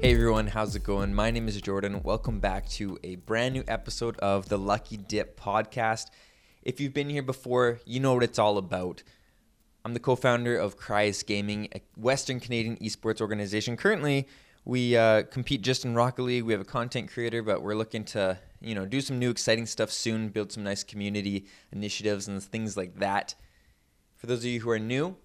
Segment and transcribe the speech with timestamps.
[0.00, 1.12] Hey everyone, how's it going?
[1.12, 2.04] My name is Jordan.
[2.04, 6.04] Welcome back to a brand new episode of the Lucky Dip podcast.
[6.62, 9.02] If you've been here before, you know what it's all about.
[9.84, 13.76] I'm the co founder of Cryas Gaming, a Western Canadian esports organization.
[13.76, 14.28] Currently,
[14.64, 16.44] we uh, compete just in Rocket League.
[16.44, 19.66] We have a content creator, but we're looking to you know do some new exciting
[19.66, 23.34] stuff soon, build some nice community initiatives and things like that.
[24.16, 25.16] For those of you who are new,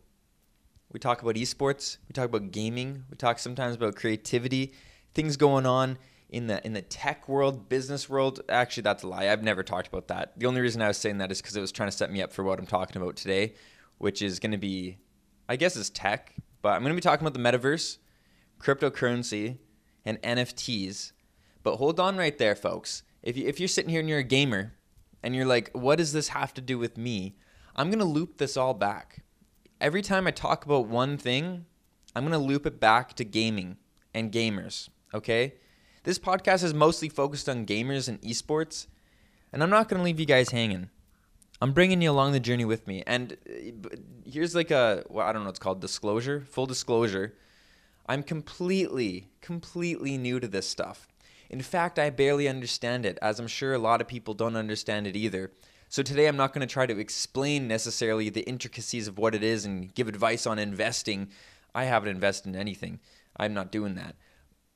[0.94, 1.98] we talk about esports.
[2.08, 3.04] We talk about gaming.
[3.10, 4.74] We talk sometimes about creativity,
[5.16, 5.98] things going on
[6.30, 8.42] in the in the tech world, business world.
[8.48, 9.28] Actually, that's a lie.
[9.28, 10.38] I've never talked about that.
[10.38, 12.22] The only reason I was saying that is because it was trying to set me
[12.22, 13.56] up for what I'm talking about today,
[13.98, 15.00] which is going to be,
[15.50, 16.36] I guess, is tech.
[16.62, 17.98] But I'm going to be talking about the metaverse,
[18.60, 19.58] cryptocurrency,
[20.06, 21.12] and NFTs.
[21.64, 23.02] But hold on right there, folks.
[23.24, 24.74] If you if you're sitting here and you're a gamer,
[25.24, 27.36] and you're like, what does this have to do with me?
[27.76, 29.23] I'm going to loop this all back
[29.84, 31.66] every time I talk about one thing,
[32.16, 33.76] I'm going to loop it back to gaming
[34.14, 35.56] and gamers, okay?
[36.06, 38.88] This podcast is mostly focused on gamers and esports,
[39.52, 40.90] and I'm not going to leave you guys hanging.
[41.62, 43.04] I'm bringing you along the journey with me.
[43.06, 43.90] And uh,
[44.26, 47.34] here's like a, well, I don't know what's called, disclosure, full disclosure.
[48.08, 51.10] I'm completely, completely new to this stuff.
[51.50, 55.08] In fact, I barely understand it, as I'm sure a lot of people don't understand
[55.08, 55.52] it either.
[55.94, 59.44] So today I'm not going to try to explain necessarily the intricacies of what it
[59.44, 61.30] is and give advice on investing.
[61.76, 63.00] I haven't invested in anything.
[63.38, 64.16] I'm not doing that.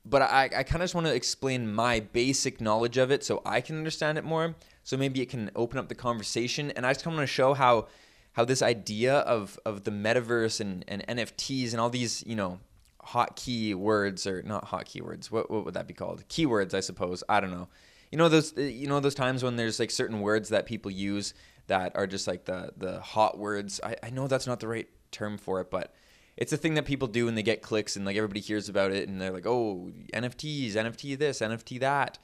[0.04, 3.42] But I, I kind of just want to explain my basic knowledge of it so
[3.44, 4.54] I can understand it more.
[4.84, 6.70] So maybe it can open up the conversation.
[6.70, 7.88] And I just kind of want to show how
[8.34, 12.60] how this idea of, of the metaverse and, and NFTs and all these, you know,
[13.02, 15.32] hot key words or not hot keywords.
[15.32, 16.28] What, what would that be called?
[16.28, 17.24] Keywords, I suppose.
[17.28, 17.66] I don't know
[18.10, 20.90] you know those uh, you know those times when there's like certain words that people
[20.90, 21.34] use
[21.66, 23.80] that are just like the the hot words.
[23.84, 25.94] I, I know that's not the right term for it, but
[26.36, 28.92] it's a thing that people do and they get clicks and like everybody hears about
[28.92, 32.18] it and they're like, oh, NFTs, NFT this, NFT that.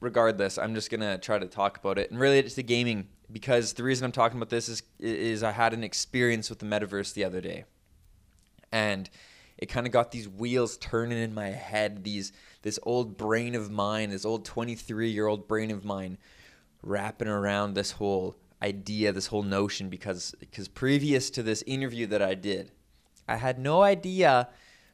[0.00, 3.72] Regardless, I'm just gonna try to talk about it and relate it to gaming because
[3.72, 7.14] the reason I'm talking about this is is I had an experience with the metaverse
[7.14, 7.64] the other day,
[8.70, 9.08] and
[9.58, 12.04] it kind of got these wheels turning in my head.
[12.04, 16.18] These this old brain of mine, this old 23 year old brain of mine,
[16.82, 19.88] wrapping around this whole idea, this whole notion.
[19.88, 22.72] Because because previous to this interview that I did,
[23.28, 24.48] I had no idea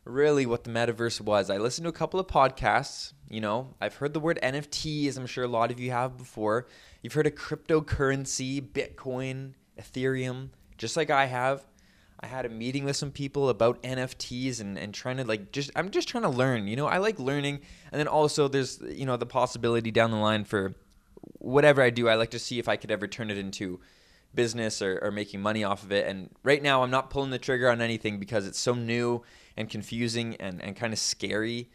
[0.04, 1.50] really what the metaverse was.
[1.50, 3.12] I listened to a couple of podcasts.
[3.28, 6.18] You know, I've heard the word NFT, as I'm sure a lot of you have
[6.18, 6.66] before.
[7.02, 11.64] You've heard of cryptocurrency, Bitcoin, Ethereum, just like I have.
[12.22, 15.70] I had a meeting with some people about NFTs and, and trying to like just
[15.74, 16.68] I'm just trying to learn.
[16.68, 17.60] You know, I like learning,
[17.90, 20.74] and then also there's you know the possibility down the line for
[21.38, 22.08] whatever I do.
[22.08, 23.80] I like to see if I could ever turn it into
[24.34, 26.06] business or, or making money off of it.
[26.06, 29.22] And right now, I'm not pulling the trigger on anything because it's so new
[29.56, 31.70] and confusing and, and kind of scary.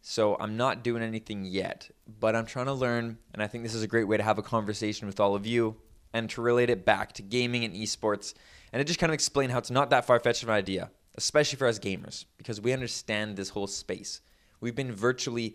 [0.00, 1.90] So I'm not doing anything yet,
[2.20, 3.18] but I'm trying to learn.
[3.32, 5.46] And I think this is a great way to have a conversation with all of
[5.46, 5.76] you
[6.12, 8.34] and to relate it back to gaming and esports
[8.74, 10.90] and it just kind of explained how it's not that far fetched of an idea,
[11.14, 14.20] especially for us gamers, because we understand this whole space.
[14.60, 15.54] We've been virtually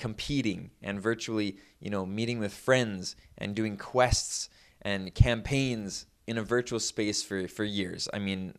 [0.00, 4.50] competing and virtually, you know, meeting with friends and doing quests
[4.82, 8.08] and campaigns in a virtual space for, for years.
[8.12, 8.56] I mean,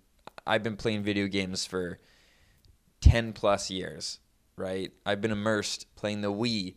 [0.48, 2.00] I've been playing video games for
[3.02, 4.20] 10 plus years,
[4.56, 4.94] right?
[5.06, 6.76] I've been immersed playing the Wii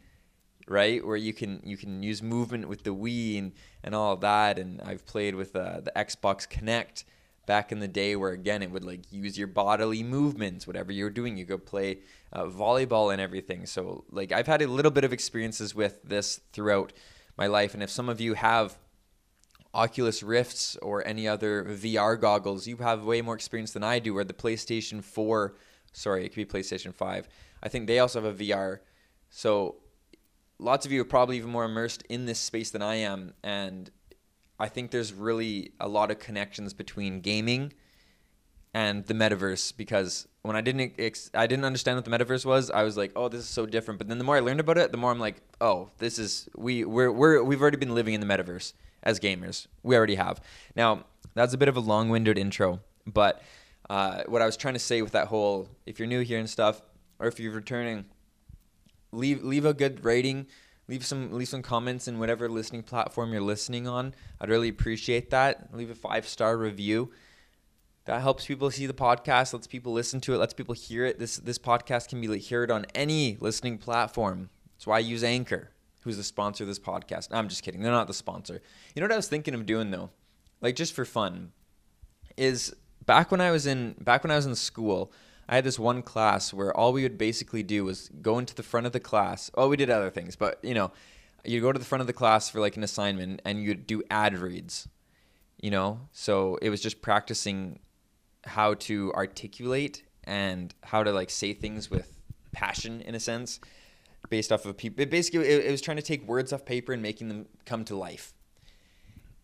[0.69, 1.05] right?
[1.05, 3.53] Where you can you can use movement with the Wii and,
[3.83, 4.59] and all that.
[4.59, 7.05] And I've played with uh, the Xbox Kinect
[7.47, 11.11] back in the day, where again it would like use your bodily movements, whatever you're
[11.11, 11.37] doing.
[11.37, 11.99] You go play
[12.33, 13.67] uh, volleyball and everything.
[13.67, 16.93] So like I've had a little bit of experiences with this throughout
[17.37, 17.75] my life.
[17.75, 18.79] And if some of you have
[19.75, 24.17] Oculus Rifts or any other VR goggles, you have way more experience than I do.
[24.17, 25.55] Or the PlayStation 4,
[25.93, 27.29] sorry, it could be PlayStation 5.
[27.63, 28.81] I think they also have a VR.
[29.31, 29.77] So
[30.63, 33.91] lots of you are probably even more immersed in this space than I am, and
[34.59, 37.73] I think there's really a lot of connections between gaming
[38.73, 42.71] and the metaverse because when I didn't ex- I didn't understand what the metaverse was,
[42.71, 44.79] I was like, "Oh, this is so different." But then the more I learned about
[44.79, 48.15] it, the more I'm like, "Oh, this is we we're, we're we've already been living
[48.15, 48.73] in the metaverse
[49.03, 49.67] as gamers.
[49.83, 50.41] We already have."
[50.77, 51.05] Now,
[51.35, 53.43] that's a bit of a long-winded intro, but
[53.91, 56.49] uh, what I was trying to say with that whole if you're new here and
[56.49, 56.81] stuff
[57.19, 58.05] or if you're returning
[59.13, 60.47] leave leave a good rating
[60.89, 64.15] leave some leave some comments in whatever listening platform you're listening on.
[64.41, 65.75] I'd really appreciate that.
[65.75, 67.13] Leave a five star review.
[68.05, 71.19] That helps people see the podcast lets people listen to it lets people hear it.
[71.19, 74.51] This this podcast can be heard on any listening platform.
[74.75, 75.71] That's why i use anchor
[76.03, 77.29] who's the sponsor of this podcast.
[77.31, 77.81] I'm just kidding.
[77.81, 78.61] They're not the sponsor.
[78.95, 80.11] You know what i was thinking of doing though?
[80.61, 81.53] Like just for fun
[82.37, 82.75] is
[83.05, 85.13] back when i was in back when i was in school
[85.49, 88.63] I had this one class where all we would basically do was go into the
[88.63, 89.51] front of the class.
[89.55, 90.93] Oh, we did other things, but you know,
[91.45, 94.03] you go to the front of the class for like an assignment and you do
[94.11, 94.89] ad reads.
[95.61, 97.79] You know, so it was just practicing
[98.45, 103.61] how to articulate and how to like say things with passion in a sense
[104.29, 105.05] based off of people.
[105.07, 107.97] Basically, it, it was trying to take words off paper and making them come to
[107.97, 108.35] life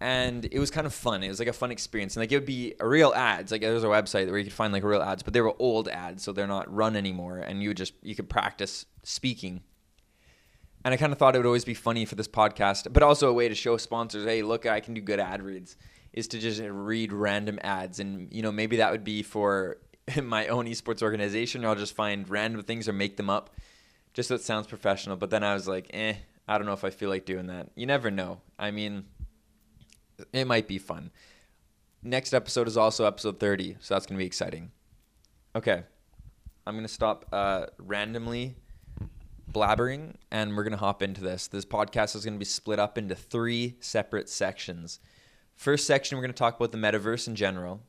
[0.01, 1.23] and it was kind of fun.
[1.25, 3.51] It was like a fun experience, and like it would be real ads.
[3.51, 5.89] Like there's a website where you could find like real ads, but they were old
[5.89, 7.39] ads, so they're not run anymore.
[7.39, 9.63] And you would just you could practice speaking.
[10.85, 13.29] And I kind of thought it would always be funny for this podcast, but also
[13.29, 15.77] a way to show sponsors, hey, look, I can do good ad reads,
[16.13, 19.79] is to just read random ads, and you know maybe that would be for
[20.23, 23.51] my own esports organization, or I'll just find random things or make them up,
[24.15, 25.17] just so it sounds professional.
[25.17, 26.15] But then I was like, eh,
[26.47, 27.71] I don't know if I feel like doing that.
[27.75, 28.41] You never know.
[28.61, 29.05] I mean
[30.33, 31.11] it might be fun.
[32.03, 34.71] Next episode is also episode 30, so that's going to be exciting.
[35.57, 35.83] Okay.
[36.67, 38.57] I'm going to stop uh, randomly
[39.51, 41.49] blabbering and we're going to hop into this.
[41.49, 45.01] This podcast is going to be split up into three separate sections.
[45.57, 47.81] First section, we're going to talk about the metaverse in general.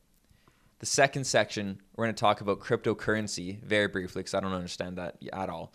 [0.80, 4.96] The second section, we're going to talk about cryptocurrency very briefly because I don't understand
[4.96, 5.72] that at all.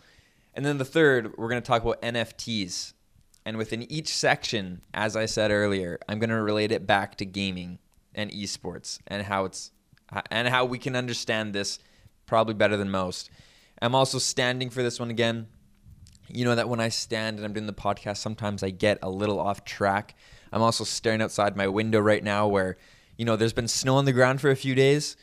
[0.52, 2.94] And then the third, we're going to talk about NFTs
[3.46, 7.24] and within each section, as I said earlier, I'm going to relate it back to
[7.24, 7.78] gaming
[8.12, 9.70] and esports and how it's
[10.32, 11.78] and how we can understand this
[12.26, 13.30] probably better than most.
[13.80, 15.46] I'm also standing for this one again.
[16.28, 19.08] You know that when I stand and I'm doing the podcast, sometimes I get a
[19.08, 20.16] little off track.
[20.52, 22.76] I'm also staring outside my window right now where,
[23.16, 25.16] you know, there's been snow on the ground for a few days,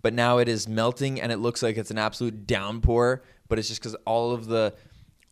[0.00, 3.68] but now it is melting and it looks like it's an absolute downpour, but it's
[3.68, 4.74] just cuz all of the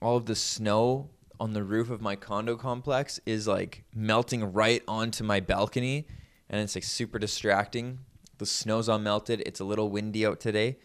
[0.02, 1.08] all of the snow
[1.40, 6.06] on the roof of my condo complex is like melting right onto my balcony
[6.48, 7.98] and it's like super distracting.
[8.38, 9.42] The snow's all melted.
[9.46, 10.78] It's a little windy out today.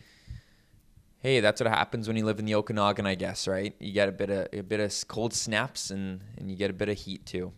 [1.19, 3.75] Hey, that's what happens when you live in the Okanagan, I guess, right?
[3.79, 6.73] You get a bit of a bit of cold snaps and and you get a
[6.73, 7.51] bit of heat too.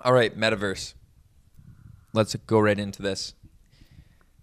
[0.00, 0.94] All right, metaverse.
[2.12, 3.34] Let's go right into this.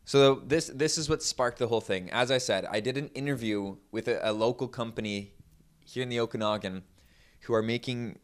[0.04, 2.10] So this this is what sparked the whole thing.
[2.12, 5.34] As I said, I did an interview with a, a local company
[5.86, 6.84] here in the Okanagan
[7.42, 8.20] who are making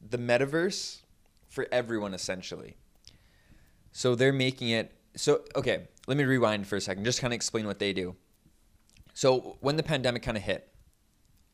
[0.00, 1.02] the metaverse
[1.48, 2.76] for everyone essentially.
[3.92, 7.36] So they're making it so okay, let me rewind for a second, just kind of
[7.36, 8.14] explain what they do.
[9.14, 10.68] So when the pandemic kind of hit,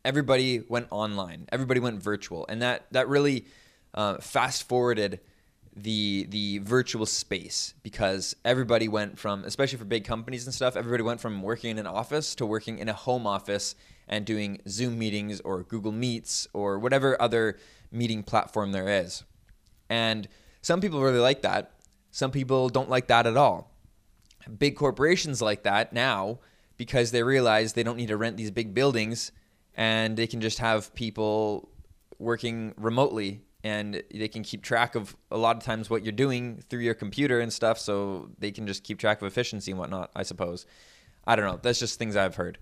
[0.04, 3.46] everybody went online, everybody went virtual, and that that really
[3.94, 5.20] uh, fast forwarded
[5.74, 11.02] the the virtual space because everybody went from especially for big companies and stuff everybody
[11.02, 13.74] went from working in an office to working in a home office
[14.12, 17.56] and doing Zoom meetings or Google Meets or whatever other
[17.90, 19.24] meeting platform there is.
[19.88, 20.28] And
[20.60, 21.72] some people really like that.
[22.10, 23.74] Some people don't like that at all.
[24.58, 26.40] Big corporations like that now
[26.76, 29.32] because they realize they don't need to rent these big buildings
[29.78, 31.70] and they can just have people
[32.18, 36.62] working remotely and they can keep track of a lot of times what you're doing
[36.68, 40.10] through your computer and stuff so they can just keep track of efficiency and whatnot
[40.16, 40.66] i suppose
[41.26, 42.58] i don't know that's just things i've heard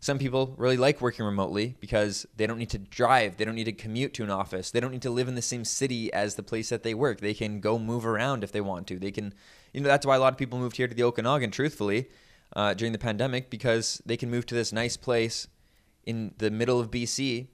[0.00, 3.64] some people really like working remotely because they don't need to drive, they don't need
[3.64, 6.34] to commute to an office, they don't need to live in the same city as
[6.34, 7.20] the place that they work.
[7.20, 8.98] They can go move around if they want to.
[8.98, 9.34] They can,
[9.74, 12.08] you know, that's why a lot of people moved here to the Okanagan, truthfully,
[12.56, 15.48] uh, during the pandemic because they can move to this nice place
[16.04, 17.48] in the middle of BC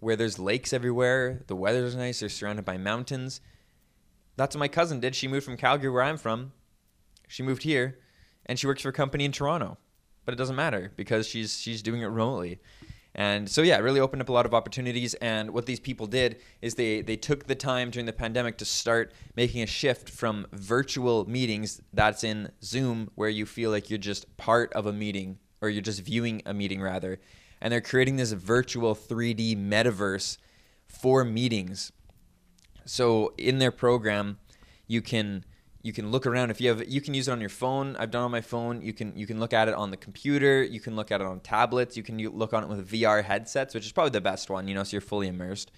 [0.00, 3.40] where there's lakes everywhere, the weather's nice, they're surrounded by mountains.
[4.36, 5.14] That's what my cousin did.
[5.14, 6.52] She moved from Calgary, where I'm from.
[7.26, 7.98] She moved here,
[8.44, 9.78] and she works for a company in Toronto
[10.26, 12.58] but it doesn't matter because she's she's doing it remotely.
[13.14, 15.14] And so yeah, it really opened up a lot of opportunities.
[15.14, 18.66] And what these people did is they they took the time during the pandemic to
[18.66, 23.98] start making a shift from virtual meetings that's in Zoom where you feel like you're
[23.98, 27.18] just part of a meeting or you're just viewing a meeting rather.
[27.62, 30.36] And they're creating this virtual 3D metaverse
[30.86, 31.90] for meetings.
[32.84, 34.38] So in their program,
[34.86, 35.44] you can
[35.86, 36.50] you can look around.
[36.50, 37.94] If you have you can use it on your phone.
[37.96, 38.82] I've done on my phone.
[38.82, 40.64] You can you can look at it on the computer.
[40.64, 41.96] You can look at it on tablets.
[41.96, 44.74] You can look on it with vr headsets which is probably the best one you
[44.74, 45.70] know so you're fully immersed.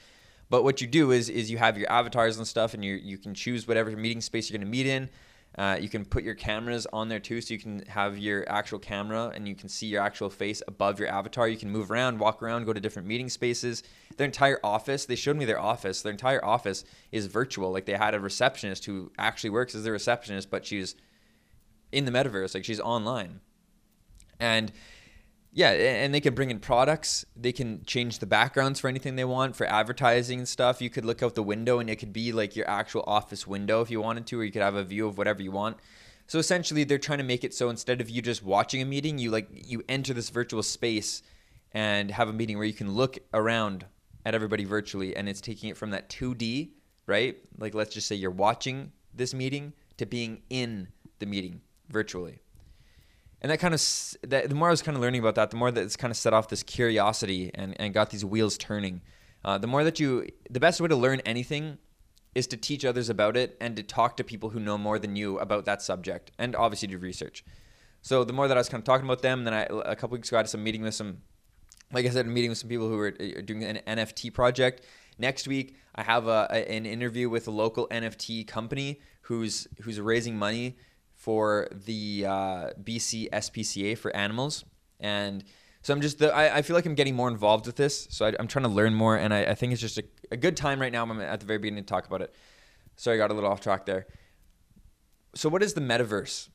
[0.48, 3.18] But what you do is is you have your avatars and stuff and you you
[3.18, 5.10] can choose whatever meeting space you're going to meet in
[5.58, 8.78] uh, you can put your cameras on there too, so you can have your actual
[8.78, 11.48] camera and you can see your actual face above your avatar.
[11.48, 13.82] You can move around, walk around, go to different meeting spaces.
[14.16, 16.00] Their entire office, they showed me their office.
[16.00, 17.72] Their entire office is virtual.
[17.72, 20.94] Like they had a receptionist who actually works as a receptionist, but she's
[21.90, 23.40] in the metaverse, like she's online.
[24.38, 24.70] And
[25.58, 27.26] yeah, and they can bring in products.
[27.34, 30.80] They can change the backgrounds for anything they want for advertising and stuff.
[30.80, 33.80] You could look out the window and it could be like your actual office window
[33.80, 35.78] if you wanted to, or you could have a view of whatever you want.
[36.28, 39.18] So essentially, they're trying to make it so instead of you just watching a meeting,
[39.18, 41.22] you like you enter this virtual space
[41.72, 43.84] and have a meeting where you can look around
[44.24, 46.70] at everybody virtually, and it's taking it from that 2D,
[47.08, 47.36] right?
[47.58, 50.86] Like let's just say you're watching this meeting to being in
[51.18, 52.38] the meeting virtually.
[53.40, 53.80] And that kind of
[54.22, 56.10] that, the more I was kind of learning about that, the more that it's kind
[56.10, 59.00] of set off this curiosity and, and got these wheels turning.
[59.44, 61.78] Uh, the more that you, the best way to learn anything
[62.34, 65.16] is to teach others about it and to talk to people who know more than
[65.16, 67.44] you about that subject and obviously do research.
[68.02, 70.16] So the more that I was kind of talking about them, then I a couple
[70.16, 71.18] weeks ago I had some meeting with some,
[71.92, 74.84] like I said, a meeting with some people who were uh, doing an NFT project.
[75.18, 80.00] Next week I have a, a, an interview with a local NFT company who's who's
[80.00, 80.76] raising money
[81.18, 84.64] for the uh, BC SPCA for animals
[85.00, 85.44] and
[85.82, 88.08] so I'm just, the, I, I feel like I'm getting more involved with this.
[88.10, 90.36] So I, am trying to learn more, and I, I think it's just a, a,
[90.36, 91.02] good time right now.
[91.02, 92.34] I'm at the very beginning to talk about it.
[92.96, 94.06] Sorry, I got a little off track there.
[95.34, 96.48] So what is the metaverse?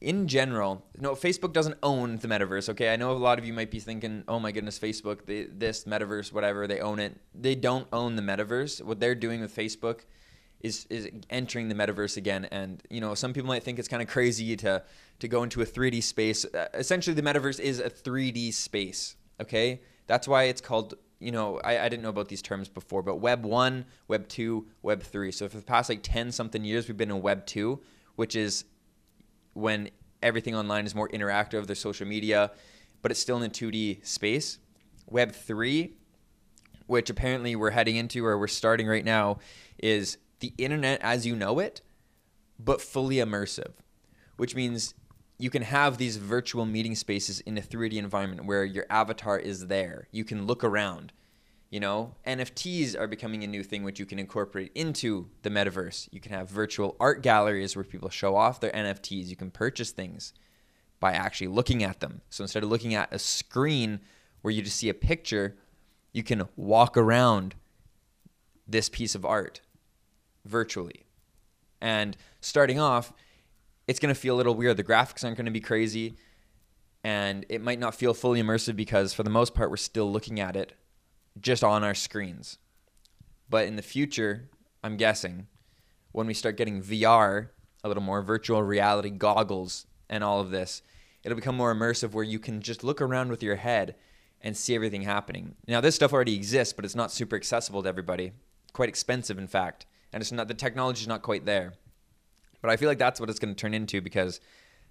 [0.00, 2.68] In general, no, Facebook doesn't own the metaverse.
[2.68, 5.44] Okay, I know a lot of you might be thinking, "Oh my goodness, Facebook, they,
[5.44, 8.80] this metaverse, whatever, they own it." They don't own the metaverse.
[8.84, 10.02] What they're doing with Facebook
[10.60, 12.46] is is entering the metaverse again.
[12.46, 14.82] And you know, some people might think it's kind of crazy to
[15.20, 16.44] to go into a 3D space.
[16.44, 19.16] Uh, essentially, the metaverse is a 3D space.
[19.40, 20.94] Okay, that's why it's called.
[21.20, 24.66] You know, I, I didn't know about these terms before, but Web one, Web two,
[24.82, 25.32] Web three.
[25.32, 27.80] So for the past like ten something years, we've been in Web two,
[28.16, 28.64] which is
[29.54, 29.90] when
[30.22, 31.66] everything online is more interactive.
[31.66, 32.52] There's social media,
[33.02, 34.58] but it's still in a 2D space.
[35.06, 35.94] Web three,
[36.86, 39.38] which apparently we're heading into or we're starting right now,
[39.78, 41.80] is the internet as you know it,
[42.58, 43.74] but fully immersive,
[44.36, 44.94] which means
[45.38, 49.68] you can have these virtual meeting spaces in a 3D environment where your avatar is
[49.68, 50.08] there.
[50.10, 51.12] You can look around.
[51.70, 56.08] You know, NFTs are becoming a new thing which you can incorporate into the metaverse.
[56.10, 59.26] You can have virtual art galleries where people show off their NFTs.
[59.26, 60.32] You can purchase things
[60.98, 62.22] by actually looking at them.
[62.30, 64.00] So instead of looking at a screen
[64.40, 65.56] where you just see a picture,
[66.12, 67.54] you can walk around
[68.66, 69.60] this piece of art
[70.48, 71.06] virtually.
[71.80, 73.12] And starting off,
[73.86, 74.76] it's going to feel a little weird.
[74.76, 76.16] The graphics aren't going to be crazy,
[77.04, 80.40] and it might not feel fully immersive because, for the most part, we're still looking
[80.40, 80.74] at it
[81.40, 82.58] just on our screens.
[83.48, 84.50] But in the future,
[84.82, 85.46] I'm guessing,
[86.12, 87.50] when we start getting VR,
[87.84, 90.82] a little more virtual reality goggles, and all of this,
[91.22, 93.94] it'll become more immersive where you can just look around with your head
[94.40, 95.54] and see everything happening.
[95.66, 98.32] Now, this stuff already exists, but it's not super accessible to everybody.
[98.72, 101.74] Quite expensive, in fact and it's not the technology is not quite there.
[102.60, 104.40] But I feel like that's what it's going to turn into because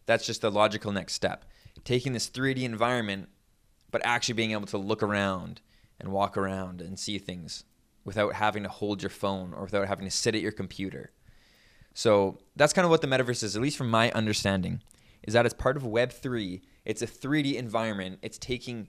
[0.06, 1.46] that's just the logical next step.
[1.84, 3.30] Taking this 3D environment,
[3.92, 5.62] but actually being able to look around
[6.00, 7.66] and walk around and see things
[8.06, 11.12] without having to hold your phone or without having to sit at your computer.
[11.94, 14.82] So that's kind of what the metaverse is, at least from my understanding,
[15.24, 16.62] is that it's part of Web3.
[16.86, 18.20] It's a 3D environment.
[18.22, 18.88] It's taking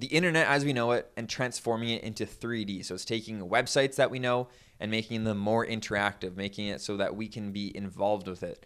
[0.00, 2.84] the internet as we know it and transforming it into 3D.
[2.84, 4.48] So it's taking websites that we know
[4.80, 8.64] and making them more interactive, making it so that we can be involved with it.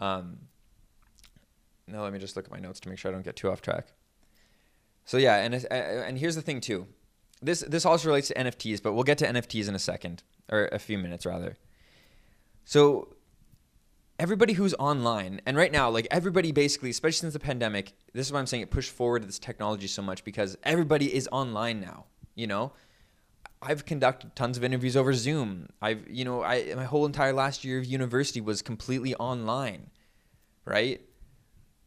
[0.00, 0.38] Um,
[1.86, 3.50] now let me just look at my notes to make sure I don't get too
[3.50, 3.86] off track.
[5.04, 6.88] So yeah, and and here's the thing too.
[7.40, 10.68] This this also relates to NFTs, but we'll get to NFTs in a second or
[10.72, 11.56] a few minutes rather.
[12.64, 13.13] So
[14.18, 18.32] everybody who's online and right now like everybody basically especially since the pandemic this is
[18.32, 22.04] why i'm saying it pushed forward this technology so much because everybody is online now
[22.34, 22.72] you know
[23.66, 25.68] I've conducted tons of interviews over Zoom.
[25.80, 29.90] I've, you know, I my whole entire last year of university was completely online,
[30.66, 31.00] right?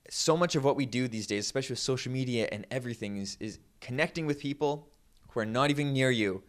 [0.10, 3.38] So much of what we do these days, especially with social media and everything, is
[3.39, 4.89] is connecting with people
[5.29, 6.43] who are not even near you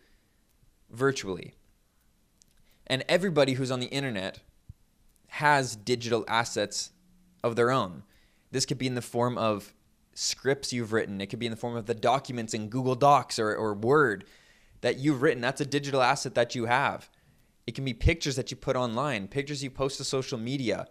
[0.90, 1.54] virtually.
[2.86, 4.40] And everybody who's on the internet
[5.28, 6.90] has digital assets
[7.44, 8.02] of their own.
[8.50, 9.74] This could be in the form of
[10.14, 11.20] scripts you've written.
[11.20, 14.24] It could be in the form of the documents in Google Docs or, or Word
[14.80, 15.40] that you've written.
[15.40, 17.08] That's a digital asset that you have.
[17.66, 20.88] It can be pictures that you put online, pictures you post to social media,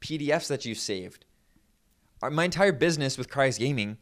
[0.00, 1.24] PDFs that you saved.
[2.30, 3.96] My entire business with Cries Gaming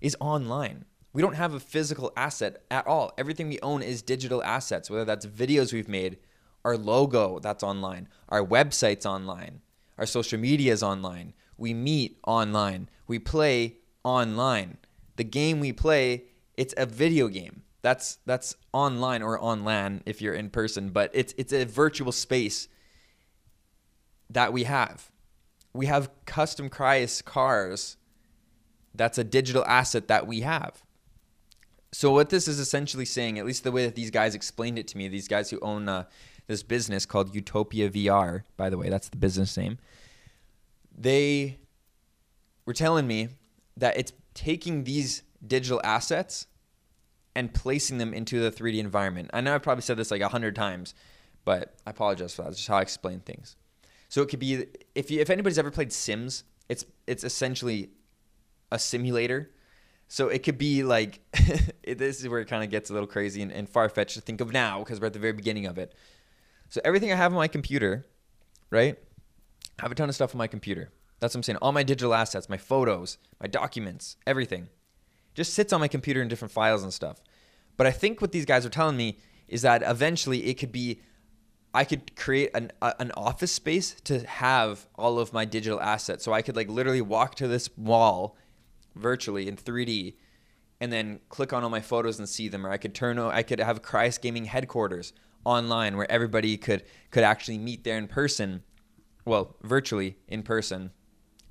[0.00, 0.84] is online.
[1.12, 3.12] We don't have a physical asset at all.
[3.16, 6.18] Everything we own is digital assets, whether that's videos we've made,
[6.64, 9.60] our logo that's online, our website's online,
[9.98, 11.34] our social media is online.
[11.56, 12.88] We meet online.
[13.06, 14.78] We play online.
[15.16, 16.24] The game we play,
[16.56, 17.62] it's a video game.
[17.82, 22.12] That's that's online or on LAN if you're in person, but it's it's a virtual
[22.12, 22.66] space
[24.30, 25.10] that we have.
[25.74, 27.96] We have custom Cries cars.
[28.94, 30.82] That's a digital asset that we have.
[31.92, 34.88] So what this is essentially saying, at least the way that these guys explained it
[34.88, 36.04] to me, these guys who own uh,
[36.46, 39.78] this business called Utopia VR, by the way, that's the business name.
[40.96, 41.58] they
[42.66, 43.28] were telling me
[43.76, 46.46] that it's taking these digital assets
[47.34, 49.30] and placing them into the 3D environment.
[49.32, 50.94] I know I've probably said this like a hundred times,
[51.44, 52.48] but I apologize for that.
[52.48, 53.56] It's just how I explain things.
[54.08, 57.90] So it could be if you, if anybody's ever played Sims, it's it's essentially
[58.70, 59.50] a simulator.
[60.06, 61.20] So it could be like
[61.86, 64.20] this is where it kind of gets a little crazy and, and far fetched to
[64.20, 65.94] think of now because we're at the very beginning of it.
[66.74, 68.04] So everything I have on my computer,
[68.68, 68.98] right?
[69.78, 70.90] I have a ton of stuff on my computer.
[71.20, 71.58] That's what I'm saying.
[71.62, 74.66] All my digital assets, my photos, my documents, everything
[75.34, 77.18] just sits on my computer in different files and stuff.
[77.76, 81.00] But I think what these guys are telling me is that eventually it could be
[81.72, 86.24] I could create an a, an office space to have all of my digital assets.
[86.24, 88.36] So I could like literally walk to this wall
[88.96, 90.14] virtually in 3D
[90.80, 93.44] and then click on all my photos and see them or I could turn I
[93.44, 95.12] could have Cryos Gaming headquarters
[95.44, 98.62] online where everybody could could actually meet there in person.
[99.24, 100.90] Well, virtually in person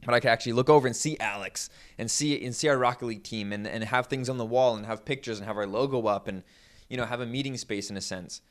[0.06, 3.06] but I could actually look over and see Alex and see and see our Rocket
[3.06, 5.68] League team and, and have things on the wall and have pictures and have our
[5.68, 6.44] logo up and
[6.90, 8.42] you know have a meeting space in a sense,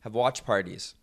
[0.00, 0.94] have watch parties,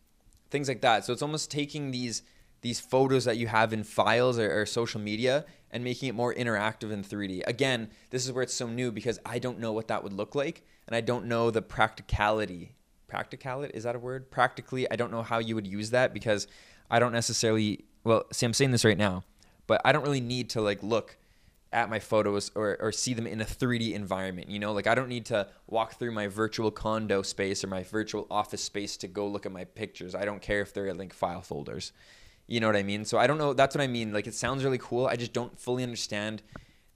[0.49, 1.05] things like that.
[1.05, 2.23] So it's almost taking these
[2.61, 6.33] these photos that you have in files or, or social media and making it more
[6.33, 7.41] interactive in 3D.
[7.47, 10.35] Again, this is where it's so new because I don't know what that would look
[10.35, 12.75] like and I don't know the practicality.
[13.11, 14.31] Practicality is that a word?
[14.31, 16.47] Practically, I don't know how you would use that because
[16.89, 17.85] I don't necessarily.
[18.03, 19.23] Well, see, I'm saying this right now
[19.71, 21.17] but I don't really need to like look
[21.71, 24.49] at my photos or, or see them in a 3D environment.
[24.49, 27.83] You know, like I don't need to walk through my virtual condo space or my
[27.83, 30.13] virtual office space to go look at my pictures.
[30.13, 31.93] I don't care if they're like file folders.
[32.47, 33.05] You know what I mean?
[33.05, 33.53] So I don't know.
[33.53, 34.11] That's what I mean.
[34.11, 35.07] Like it sounds really cool.
[35.07, 36.43] I just don't fully understand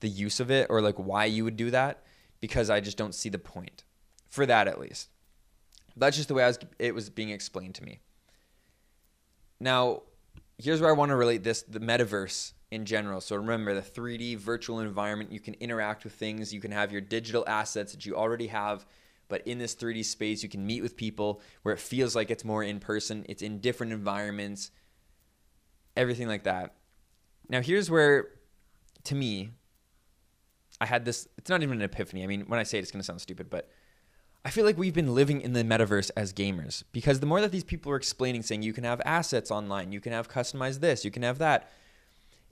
[0.02, 2.04] the use of it or like why you would do that
[2.42, 3.86] because I just don't see the point
[4.28, 5.08] for that at least.
[5.96, 8.00] That's just the way I was, it was being explained to me.
[9.60, 10.04] Now,
[10.58, 13.22] here's where I want to relate this the metaverse in general.
[13.22, 17.02] So remember the 3D virtual environment, you can interact with things, you can have your
[17.02, 18.86] digital assets that you already have,
[19.28, 22.44] but in this 3D space, you can meet with people where it feels like it's
[22.44, 24.72] more in person, it's in different environments,
[25.96, 26.76] everything like that.
[27.50, 28.30] Now, here's where,
[29.06, 29.52] to me,
[30.82, 32.24] I had this, it's not even an epiphany.
[32.24, 33.70] I mean, when I say it, it's going to sound stupid, but
[34.46, 37.52] I feel like we've been living in the metaverse as gamers because the more that
[37.52, 41.04] these people are explaining, saying you can have assets online, you can have customized this,
[41.04, 41.72] you can have that.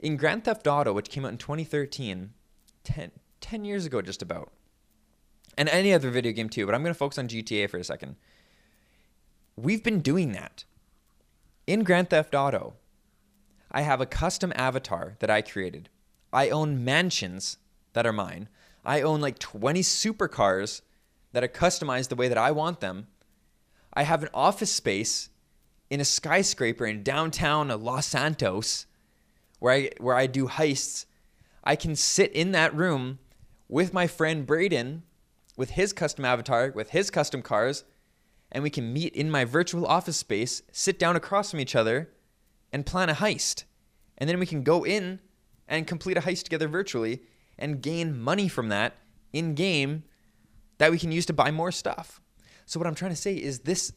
[0.00, 2.30] In Grand Theft Auto, which came out in 2013,
[2.82, 4.50] 10, 10 years ago, just about,
[5.56, 7.84] and any other video game too, but I'm going to focus on GTA for a
[7.84, 8.16] second.
[9.54, 10.64] We've been doing that.
[11.68, 12.74] In Grand Theft Auto,
[13.70, 15.90] I have a custom avatar that I created.
[16.32, 17.58] I own mansions
[17.92, 18.48] that are mine.
[18.84, 20.80] I own like 20 supercars
[21.34, 23.08] that are customized the way that I want them.
[23.92, 25.28] I have an office space
[25.90, 28.86] in a skyscraper in downtown Los Santos
[29.58, 31.06] where I where I do heists.
[31.64, 33.18] I can sit in that room
[33.68, 35.02] with my friend Braden
[35.56, 37.84] with his custom avatar, with his custom cars,
[38.52, 42.10] and we can meet in my virtual office space, sit down across from each other,
[42.72, 43.64] and plan a heist.
[44.16, 45.18] And then we can go in
[45.66, 47.22] and complete a heist together virtually
[47.58, 48.94] and gain money from that
[49.32, 50.04] in game
[50.78, 52.20] that we can use to buy more stuff.
[52.66, 53.92] So what I'm trying to say is this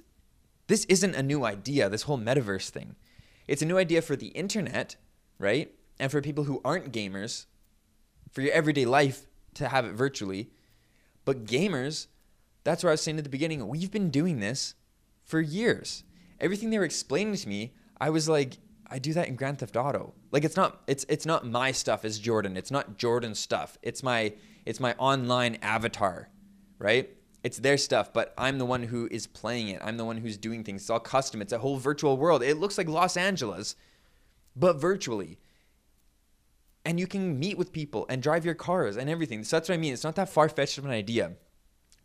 [0.68, 2.96] this isn't a new idea, this whole metaverse thing.
[3.48, 4.98] It's a new idea for the internet,
[5.40, 5.74] right?
[5.98, 7.46] And for people who aren't gamers,
[8.32, 10.50] for your everyday life to have it virtually.
[11.24, 12.08] But gamers,
[12.66, 14.76] that's what I was saying at the beginning, we've been doing this
[15.24, 16.04] for years.
[16.40, 18.58] Everything they were explaining to me, I was like,
[18.90, 20.13] I do that in Grand Theft Auto.
[20.32, 22.56] Like it's not it's it's not my stuff as Jordan.
[22.56, 23.78] It's not Jordan's stuff.
[23.82, 24.34] It's my
[24.66, 26.30] it's my online avatar
[26.80, 27.10] right?
[27.44, 29.82] It's their stuff, but I'm the one who is playing it.
[29.84, 30.82] I'm the one who's doing things.
[30.82, 31.42] It's all custom.
[31.42, 32.44] It's a whole virtual world.
[32.44, 33.76] It looks like Los Angeles,
[34.56, 35.38] but virtually.
[36.84, 39.44] And you can meet with people and drive your cars and everything.
[39.44, 39.94] So that's what I mean.
[39.94, 41.34] It's not that far fetched of an idea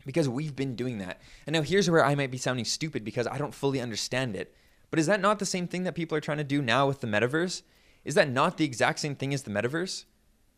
[0.05, 1.21] because we've been doing that.
[1.47, 4.55] And now here's where I might be sounding stupid because I don't fully understand it.
[4.91, 7.01] But is that not the same thing that people are trying to do now with
[7.01, 7.63] the metaverse?
[8.05, 10.05] Is that not the exact same thing as the metaverse?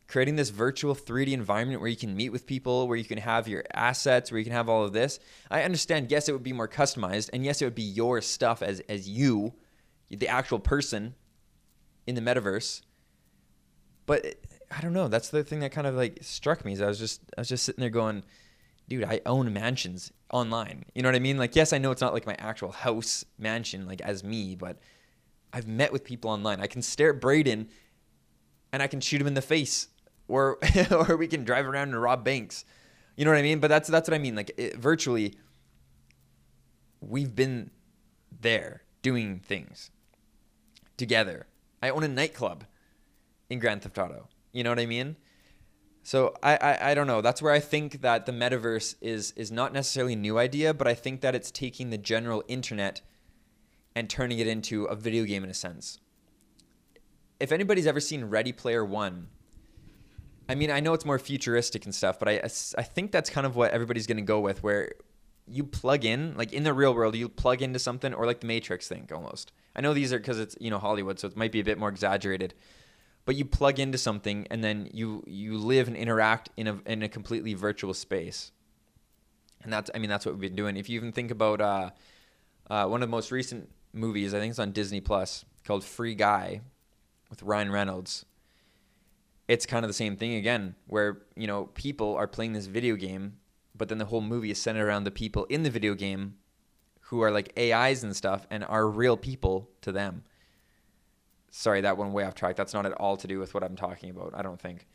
[0.07, 3.49] Creating this virtual 3D environment where you can meet with people, where you can have
[3.49, 5.19] your assets, where you can have all of this.
[5.51, 8.63] I understand, yes, it would be more customized, and yes, it would be your stuff
[8.63, 9.55] as as you,
[10.11, 11.15] the actual person
[12.07, 12.83] in the metaverse.
[14.07, 14.37] But
[14.71, 15.09] I don't know.
[15.09, 16.73] That's the thing that kind of like struck me.
[16.73, 18.25] Is I was just I was just sitting there going,
[18.89, 20.85] dude, I own mansions online.
[20.95, 21.39] You know what I mean?
[21.39, 24.79] Like, yes, I know it's not like my actual house mansion, like as me, but
[25.53, 26.61] I've met with people online.
[26.61, 27.69] I can stare at Braden
[28.73, 29.89] and I can shoot him in the face
[30.29, 30.59] or
[30.91, 32.65] or we can drive around and rob banks.
[33.17, 33.61] You know what I mean?
[33.61, 34.35] But that's that's what I mean.
[34.35, 35.35] Like it, virtually,
[37.01, 37.71] we've been
[38.41, 39.91] there doing things
[40.97, 41.47] together.
[41.83, 42.65] I own a nightclub.
[43.51, 44.29] in Grand Theft Auto.
[44.53, 45.17] You know what I mean?
[46.03, 47.21] So I, I, I don't know.
[47.21, 50.87] That's where I think that the metaverse is is not necessarily a new idea, but
[50.87, 53.01] I think that it's taking the general internet
[53.95, 56.01] and turning it into a video game in a sense.
[57.41, 59.29] If anybody's ever seen Ready Player One,
[60.49, 62.41] I mean, I know it's more futuristic and stuff, but I,
[62.79, 64.93] I think that's kind of what everybody's going to go with, where
[65.47, 68.47] you plug in, like in the real world, you plug into something, or like the
[68.47, 69.53] Matrix thing almost.
[69.75, 71.79] I know these are because it's you know Hollywood, so it might be a bit
[71.79, 72.55] more exaggerated
[73.25, 77.03] but you plug into something and then you you live and interact in a in
[77.03, 78.53] a completely virtual space.
[79.63, 80.77] And that's I mean that's what we've been doing.
[80.77, 81.91] If you even think about uh,
[82.69, 86.15] uh, one of the most recent movies, I think it's on Disney Plus called Free
[86.15, 86.61] Guy
[87.31, 88.27] with Ryan Reynolds.
[89.47, 92.97] It's kind of the same thing again, where you know people are playing this video
[92.97, 93.39] game,
[93.75, 96.37] but then the whole movie is centered around the people in the video game
[97.09, 100.25] who are like AIs and stuff and are real people to them
[101.55, 102.57] sorry, that went way off track.
[102.57, 104.89] That's not at all to do with what I'm talking about, I don't think.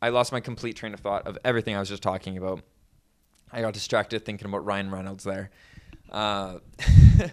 [0.00, 2.62] I lost my complete train of thought of everything I was just talking about.
[3.52, 5.50] I got distracted thinking about Ryan Reynolds there.
[6.10, 6.58] Uh,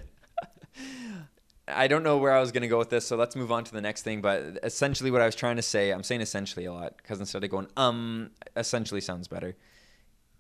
[1.68, 3.64] I don't know where I was going to go with this, so let's move on
[3.64, 4.22] to the next thing.
[4.22, 7.44] But essentially, what I was trying to say, I'm saying essentially a lot because instead
[7.44, 9.56] of going um, essentially sounds better.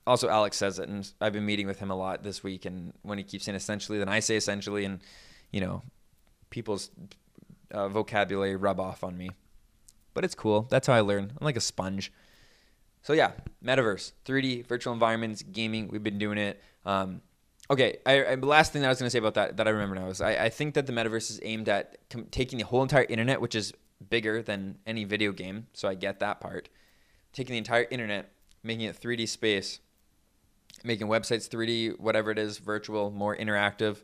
[0.05, 2.65] Also, Alex says it, and I've been meeting with him a lot this week.
[2.65, 4.99] And when he keeps saying essentially, then I say essentially, and
[5.51, 5.81] you know,
[6.49, 6.91] people's
[7.71, 9.29] uh, vocabulary rub off on me.
[10.13, 10.63] But it's cool.
[10.69, 11.31] That's how I learn.
[11.39, 12.11] I'm like a sponge.
[13.01, 13.31] So yeah,
[13.63, 15.87] metaverse, 3D, virtual environments, gaming.
[15.87, 16.61] We've been doing it.
[16.85, 17.21] Um,
[17.69, 19.67] okay, I, I, the last thing that I was going to say about that that
[19.67, 22.59] I remember now is I, I think that the metaverse is aimed at com- taking
[22.59, 23.73] the whole entire internet, which is
[24.09, 25.67] bigger than any video game.
[25.73, 26.69] So I get that part.
[27.31, 28.31] Taking the entire internet,
[28.63, 29.79] making it 3D space,
[30.83, 34.03] making websites 3D, whatever it is, virtual, more interactive,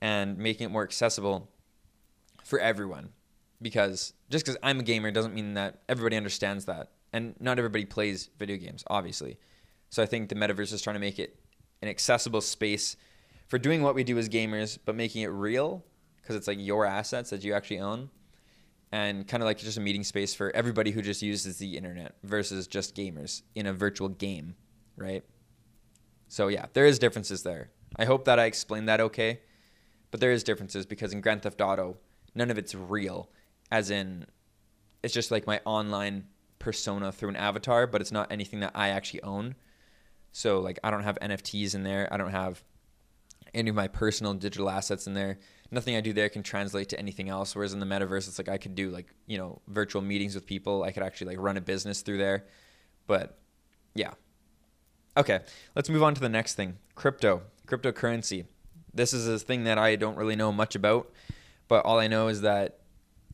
[0.00, 1.48] and making it more accessible
[2.44, 3.10] for everyone
[3.62, 6.90] because just because I'm a gamer doesn't mean that everybody understands that.
[7.12, 9.38] And not everybody plays video games, obviously.
[9.90, 11.38] So I think the metaverse is trying to make it
[11.82, 12.96] an accessible space
[13.48, 15.84] for doing what we do as gamers, but making it real
[16.16, 18.08] because it's like your assets that you actually own
[18.92, 22.14] and kind of like just a meeting space for everybody who just uses the internet
[22.22, 24.54] versus just gamers in a virtual game,
[24.96, 25.24] right?
[26.28, 27.70] So yeah, there is differences there.
[27.96, 29.40] I hope that I explained that okay.
[30.10, 31.96] But there is differences because in Grand Theft Auto,
[32.34, 33.30] none of it's real,
[33.70, 34.26] as in
[35.02, 36.26] it's just like my online
[36.58, 39.54] persona through an avatar, but it's not anything that I actually own.
[40.32, 42.08] So like I don't have NFTs in there.
[42.12, 42.62] I don't have
[43.54, 45.38] any of my personal digital assets in there.
[45.70, 47.54] Nothing I do there can translate to anything else.
[47.54, 50.46] Whereas in the metaverse, it's like I could do like you know virtual meetings with
[50.46, 50.82] people.
[50.82, 52.46] I could actually like run a business through there.
[53.06, 53.38] But
[53.94, 54.12] yeah.
[55.16, 55.40] Okay,
[55.76, 56.78] let's move on to the next thing.
[56.94, 58.46] Crypto, cryptocurrency.
[58.94, 61.12] This is a thing that I don't really know much about.
[61.68, 62.80] But all I know is that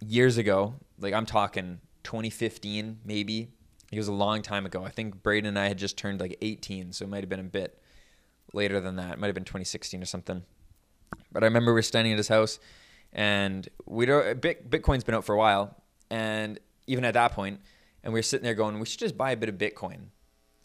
[0.04, 3.52] years ago, like I'm talking 2015, maybe.
[3.90, 4.84] It was a long time ago.
[4.84, 7.40] I think Braden and I had just turned like 18, so it might have been
[7.40, 7.80] a bit
[8.52, 9.14] later than that.
[9.14, 10.42] It might have been 2016 or something.
[11.32, 12.58] But I remember we are standing at his house,
[13.12, 17.60] and we uh, Bitcoin's been out for a while, and even at that point,
[18.02, 20.08] and we were sitting there going, we should just buy a bit of Bitcoin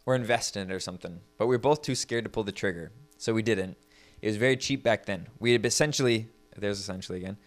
[0.05, 1.21] or invest in it or something.
[1.37, 3.77] But we were both too scared to pull the trigger, so we didn't.
[4.21, 5.27] It was very cheap back then.
[5.39, 7.37] We had essentially, there's essentially again,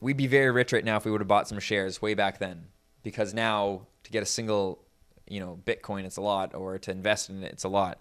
[0.00, 2.38] we'd be very rich right now if we would have bought some shares way back
[2.38, 2.66] then.
[3.02, 4.82] Because now to get a single,
[5.28, 8.00] you know, Bitcoin, it's a lot, or to invest in it, it's a lot.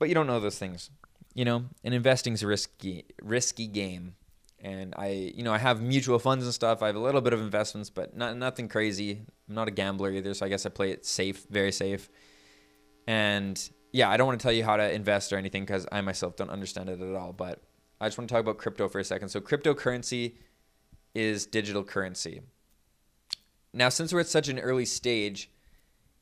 [0.00, 0.90] But you don't know those things,
[1.34, 1.64] you know.
[1.84, 4.16] And investing is a risky, risky game.
[4.60, 6.82] And I, you know, I have mutual funds and stuff.
[6.82, 9.20] I have a little bit of investments, but not nothing crazy.
[9.48, 12.10] I'm not a gambler either, so I guess I play it safe, very safe.
[13.06, 16.00] And yeah, I don't want to tell you how to invest or anything because I
[16.00, 17.32] myself don't understand it at all.
[17.32, 17.62] But
[18.00, 19.28] I just want to talk about crypto for a second.
[19.28, 20.34] So, cryptocurrency
[21.14, 22.42] is digital currency.
[23.72, 25.50] Now, since we're at such an early stage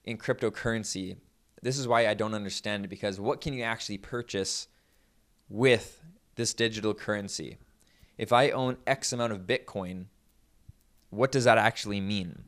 [0.05, 1.17] in cryptocurrency,
[1.63, 4.69] this is why I don't understand it because what can you actually purchase
[5.49, 6.03] with
[6.35, 7.59] this digital currency?
[8.19, 10.07] If I own X amount of Bitcoin,
[11.11, 12.45] what does that actually mean?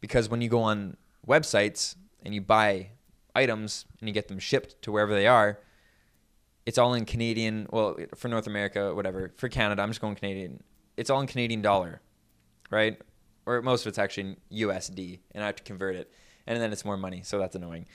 [0.00, 0.96] Because when you go on
[1.26, 2.88] websites and you buy
[3.34, 5.60] items and you get them shipped to wherever they are,
[6.66, 7.66] it's all in Canadian.
[7.70, 9.32] Well, for North America, whatever.
[9.36, 10.62] For Canada, I'm just going Canadian.
[10.96, 12.00] It's all in Canadian dollar,
[12.70, 13.00] right?
[13.44, 16.12] Or most of it's actually in USD, and I have to convert it,
[16.46, 17.86] and then it's more money, so that's annoying.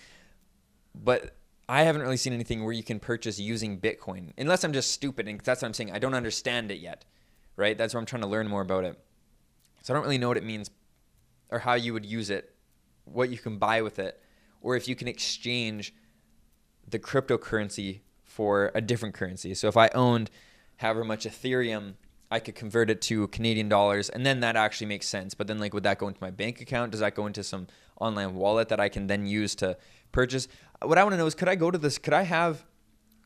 [0.93, 1.35] But
[1.69, 5.27] I haven't really seen anything where you can purchase using Bitcoin, unless I'm just stupid,
[5.27, 5.91] and that's what I'm saying.
[5.91, 7.05] I don't understand it yet,
[7.55, 7.77] right?
[7.77, 8.99] That's where I'm trying to learn more about it.
[9.83, 10.69] So I don't really know what it means,
[11.49, 12.53] or how you would use it,
[13.05, 14.21] what you can buy with it,
[14.61, 15.93] or if you can exchange
[16.89, 19.53] the cryptocurrency for a different currency.
[19.53, 20.29] So if I owned
[20.77, 21.93] however much Ethereum
[22.29, 25.33] I could convert it to Canadian dollars and then that actually makes sense.
[25.33, 26.91] But then like would that go into my bank account?
[26.91, 27.67] Does that go into some
[27.99, 29.77] online wallet that I can then use to
[30.11, 30.47] purchase?
[30.81, 32.65] Uh, what I want to know is could I go to this could I have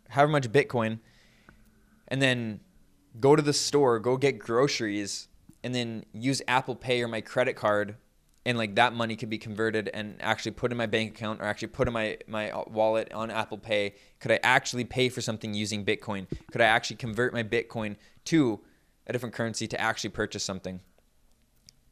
[0.09, 0.99] however much Bitcoin
[2.07, 2.59] and then
[3.19, 5.27] go to the store, go get groceries
[5.63, 7.95] and then use Apple Pay or my credit card
[8.45, 11.45] and like that money could be converted and actually put in my bank account or
[11.45, 13.95] actually put in my my uh, wallet on Apple Pay.
[14.19, 16.27] Could I actually pay for something using Bitcoin?
[16.51, 18.59] Could I actually convert my Bitcoin to
[19.11, 20.79] a different currency to actually purchase something?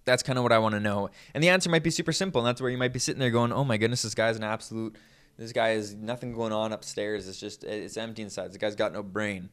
[0.06, 1.10] That's kind of what I want to know.
[1.34, 2.42] And the answer might be super simple.
[2.42, 4.44] And that's where you might be sitting there going, "Oh my goodness, this guy's an
[4.44, 4.96] absolute
[5.38, 7.28] this guy is nothing going on upstairs.
[7.28, 8.50] It's just it's empty inside.
[8.50, 9.50] This guy's got no brain."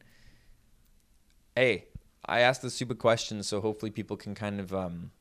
[1.55, 1.87] Hey,
[2.25, 5.11] I asked the stupid questions so hopefully people can kind of um,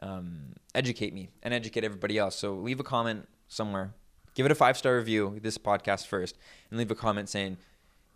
[0.00, 2.36] um, educate me and educate everybody else.
[2.36, 3.92] So leave a comment somewhere.
[4.34, 6.36] Give it a five star review, this podcast first,
[6.70, 7.56] and leave a comment saying,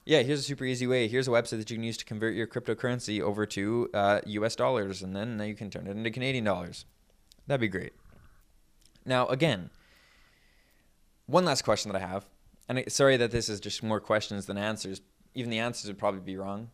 [0.09, 1.07] yeah, here's a super easy way.
[1.07, 4.57] Here's a website that you can use to convert your cryptocurrency over to uh, US
[4.57, 6.87] dollars, and then you can turn it into Canadian dollars.
[7.47, 7.92] That'd be great.
[9.05, 9.68] Now, again,
[11.27, 12.25] one last question that I have,
[12.71, 15.03] and sorry that this is just more questions than answers.
[15.35, 16.71] Even the answers would probably be wrong.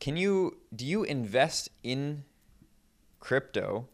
[0.00, 2.24] Can you do you invest in
[3.20, 3.88] crypto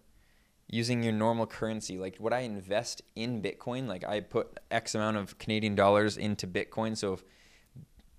[0.69, 5.17] using your normal currency like would i invest in bitcoin like i put x amount
[5.17, 7.25] of canadian dollars into bitcoin so if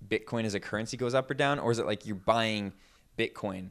[0.06, 2.72] bitcoin as a currency goes up or down or is it like you're buying
[3.16, 3.70] bitcoin?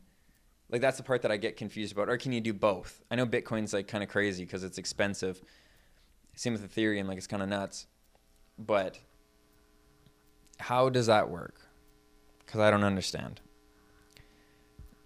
[0.69, 2.09] Like that's the part that i get confused about.
[2.09, 3.01] Or can you do both?
[3.09, 5.41] I know bitcoin's like kind of crazy because it's expensive.
[6.35, 7.87] Same with ethereum like it's kind of nuts.
[8.59, 8.99] But
[10.59, 11.55] how does that work?
[12.39, 13.41] Because i don't understand.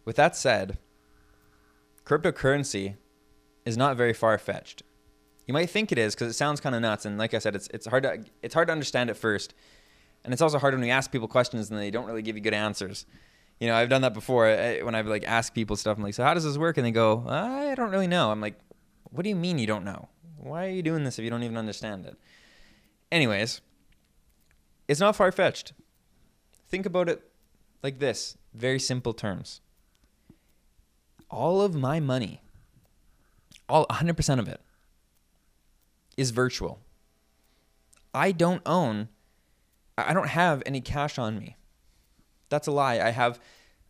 [0.05, 0.77] With that said
[2.05, 2.95] cryptocurrency
[3.65, 4.83] is not very far fetched.
[5.47, 7.55] You might think it is because it sounds kind of nuts, and like I said,
[7.55, 9.53] it's it's hard to it's hard to understand at first,
[10.23, 12.41] and it's also hard when you ask people questions and they don't really give you
[12.41, 13.05] good answers.
[13.59, 15.97] You know, I've done that before I, when I've like asked people stuff.
[15.97, 16.77] I'm like, so how does this work?
[16.77, 18.31] And they go, I don't really know.
[18.31, 18.59] I'm like,
[19.11, 20.09] what do you mean you don't know?
[20.37, 22.15] Why are you doing this if you don't even understand it?
[23.11, 23.61] Anyways,
[24.87, 25.73] it's not far fetched.
[26.69, 27.21] Think about it
[27.83, 29.61] like this very simple terms
[31.29, 32.41] all of my money,
[33.69, 34.59] all 100% of it,
[36.17, 36.79] is virtual.
[38.13, 39.07] I don't own,
[40.07, 41.57] I don't have any cash on me.
[42.49, 42.99] That's a lie.
[42.99, 43.39] I have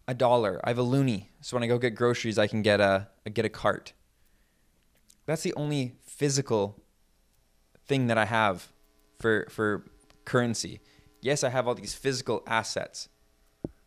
[0.08, 0.60] a dollar.
[0.64, 1.28] I have a loonie.
[1.42, 3.94] So when I go get groceries, I can get a, get a cart.
[5.26, 6.82] That's the only physical
[7.88, 8.72] thing that I have
[9.20, 9.86] for for
[10.26, 10.80] currency.
[11.22, 13.10] Yes, I have all these physical assets.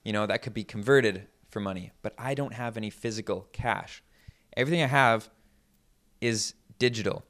[0.05, 4.03] You know, that could be converted for money, but I don't have any physical cash.
[4.57, 5.31] Everything I have
[6.21, 7.25] is digital.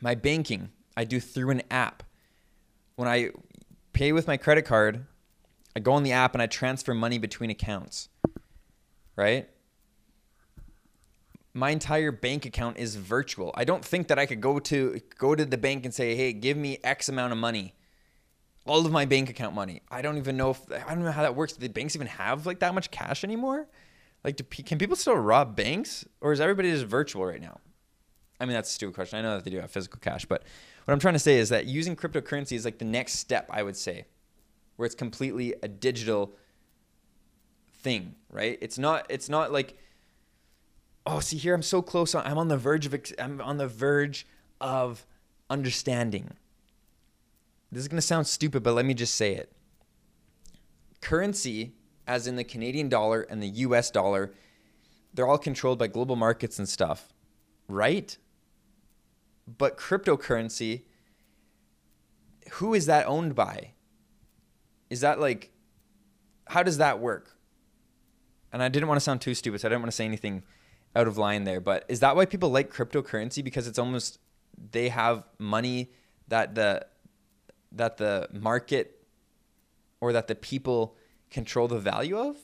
[0.00, 2.02] My banking, I do through an app.
[2.96, 3.30] When I
[3.94, 5.06] pay with my credit card,
[5.74, 8.08] I go on the app and I transfer money between accounts.
[9.16, 9.48] Right?
[11.54, 13.52] My entire bank account is virtual.
[13.54, 16.32] I don't think that I could go to go to the bank and say, "Hey,
[16.32, 17.74] give me X amount of money."
[18.66, 19.82] all of my bank account money.
[19.90, 21.52] I don't even know if I don't know how that works.
[21.52, 23.66] Do the banks even have like that much cash anymore?
[24.22, 27.60] Like, do, can people still rob banks, or is everybody just virtual right now?
[28.44, 29.18] I mean, that's a stupid question.
[29.18, 30.42] I know that they do have physical cash, but
[30.84, 33.48] what I'm trying to say is that using cryptocurrency is like the next step.
[33.50, 34.04] I would say,
[34.76, 36.34] where it's completely a digital
[37.82, 38.58] thing, right?
[38.60, 39.06] It's not.
[39.08, 39.78] It's not like,
[41.06, 42.14] oh, see here, I'm so close.
[42.14, 42.94] I'm on the verge of.
[43.18, 44.26] I'm on the verge
[44.60, 45.06] of
[45.50, 46.30] understanding
[47.74, 49.50] this is going to sound stupid, but let me just say it.
[51.00, 51.72] Currency,
[52.06, 54.32] as in the Canadian dollar and the US dollar,
[55.12, 57.12] they're all controlled by global markets and stuff,
[57.68, 58.16] right?
[59.46, 60.82] But cryptocurrency,
[62.52, 63.72] who is that owned by?
[64.90, 65.50] Is that like,
[66.46, 67.36] how does that work?
[68.52, 70.44] And I didn't want to sound too stupid, so I didn't want to say anything
[70.94, 71.60] out of line there.
[71.60, 73.42] But is that why people like cryptocurrency?
[73.42, 74.18] Because it's almost,
[74.70, 75.90] they have money
[76.28, 76.86] that the
[77.72, 79.04] that the market
[80.00, 80.96] or that the people
[81.30, 82.36] control the value of?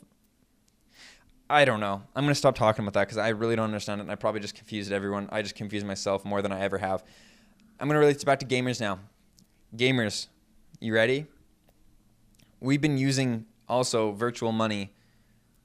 [1.51, 2.01] I don't know.
[2.15, 4.03] I'm going to stop talking about that because I really don't understand it.
[4.03, 5.29] And I probably just confused everyone.
[5.33, 7.03] I just confused myself more than I ever have.
[7.81, 9.01] I'm going to relate this back to gamers now.
[9.77, 10.29] Gamers,
[10.79, 11.27] you ready?
[12.61, 14.95] We've been using also virtual money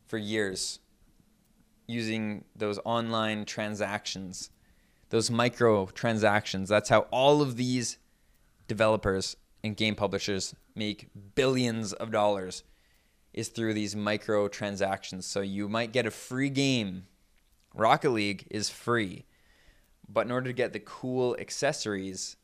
[0.08, 0.80] for years,
[1.86, 4.50] using those online transactions,
[5.10, 6.68] those micro transactions.
[6.68, 8.00] That's how all of these
[8.68, 12.64] developers and game publishers make billions of dollars
[13.36, 15.28] is through these micro transactions.
[15.28, 17.06] So you might get a free game.
[17.76, 19.26] Rocket League is free.
[20.10, 22.38] But in order to get the cool accessories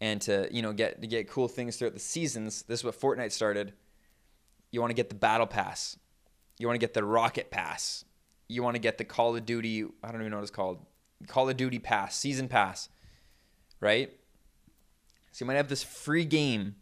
[0.00, 3.00] and to, you know, get to get cool things throughout the seasons, this is what
[3.00, 3.72] Fortnite started.
[4.70, 5.96] You want to get the battle pass.
[6.58, 8.04] You want to get the Rocket Pass.
[8.48, 10.84] You want to get the Call of Duty, I don't even know what it's called.
[11.26, 12.88] Call of Duty Pass, Season Pass,
[13.80, 14.10] right?
[15.32, 16.76] So you might have this free game,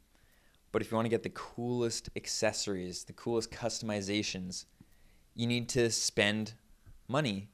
[0.74, 4.64] but if you want to get the coolest accessories, the coolest customizations,
[5.32, 6.54] you need to spend
[7.06, 7.48] money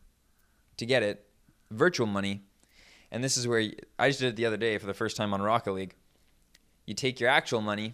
[0.78, 1.28] to get it,
[1.70, 2.44] virtual money.
[3.10, 5.18] And this is where you, I just did it the other day for the first
[5.18, 5.96] time on Rocket League.
[6.86, 7.92] You take your actual money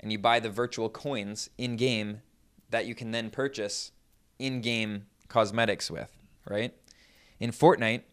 [0.00, 2.22] and you buy the virtual coins in game
[2.70, 3.92] that you can then purchase
[4.38, 6.10] in game cosmetics with,
[6.48, 6.72] right?
[7.38, 8.04] In Fortnite,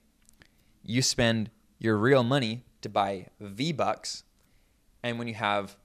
[0.84, 4.24] you spend your real money to buy V Bucks.
[5.02, 5.78] And when you have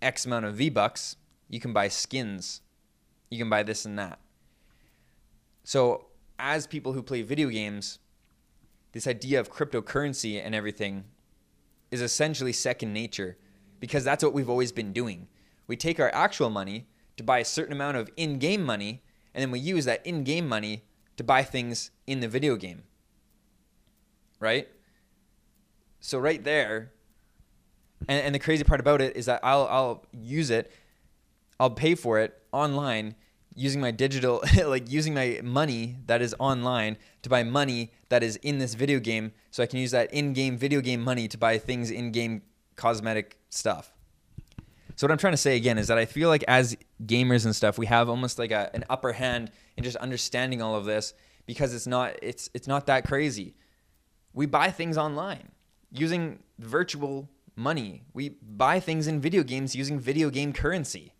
[0.00, 1.16] X amount of V Bucks,
[1.48, 2.60] you can buy skins.
[3.30, 4.18] You can buy this and that.
[5.64, 6.06] So,
[6.38, 7.98] as people who play video games,
[8.92, 11.04] this idea of cryptocurrency and everything
[11.90, 13.36] is essentially second nature
[13.80, 15.28] because that's what we've always been doing.
[15.66, 19.02] We take our actual money to buy a certain amount of in game money,
[19.34, 20.84] and then we use that in game money
[21.16, 22.84] to buy things in the video game.
[24.40, 24.68] Right?
[26.00, 26.92] So, right there,
[28.06, 30.70] and, and the crazy part about it is that I'll, I'll use it,
[31.58, 33.16] I'll pay for it online
[33.54, 38.36] using my digital like using my money that is online to buy money that is
[38.36, 41.58] in this video game so I can use that in-game video game money to buy
[41.58, 42.42] things in-game
[42.76, 43.92] cosmetic stuff.
[44.94, 47.54] So what I'm trying to say again is that I feel like as gamers and
[47.54, 51.14] stuff we have almost like a, an upper hand in just understanding all of this
[51.46, 53.54] because it's not it's it's not that crazy.
[54.32, 55.50] We buy things online
[55.90, 57.28] using virtual
[57.58, 58.04] money.
[58.14, 61.12] We buy things in video games using video game currency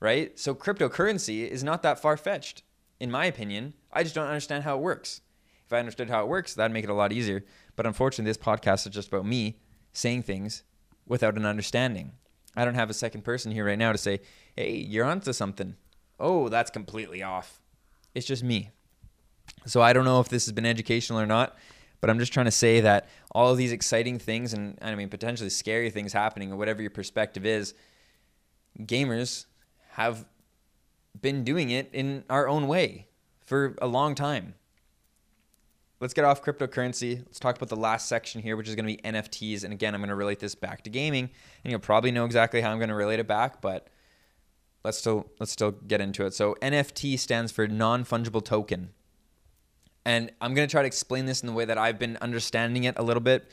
[0.00, 0.38] right?
[0.38, 2.62] So cryptocurrency is not that far fetched,
[3.00, 3.74] in my opinion.
[3.92, 5.20] I just don't understand how it works.
[5.64, 7.44] If I understood how it works, that'd make it a lot easier.
[7.74, 9.58] But unfortunately, this podcast is just about me
[9.92, 10.62] saying things
[11.06, 12.12] without an understanding.
[12.56, 14.20] I don't have a second person here right now to say,
[14.56, 15.76] hey, you're onto something.
[16.18, 17.60] Oh, that's completely off.
[18.14, 18.70] It's just me.
[19.66, 21.56] So I don't know if this has been educational or not,
[22.00, 25.08] but I'm just trying to say that all of these exciting things and I mean
[25.08, 27.74] potentially scary things happening or whatever your perspective is,
[28.80, 29.46] gamers
[29.92, 30.26] have
[31.20, 33.06] been doing it in our own way
[33.44, 34.54] for a long time.
[35.98, 37.24] Let's get off cryptocurrency.
[37.24, 39.64] Let's talk about the last section here, which is going to be NFTs.
[39.64, 41.30] And again, I'm going to relate this back to gaming,
[41.64, 43.88] and you'll probably know exactly how I'm going to relate it back, but
[44.84, 46.34] let's still let's still get into it.
[46.34, 48.90] So NFT stands for non-fungible token.
[50.06, 52.84] And I'm going to try to explain this in the way that I've been understanding
[52.84, 53.50] it a little bit.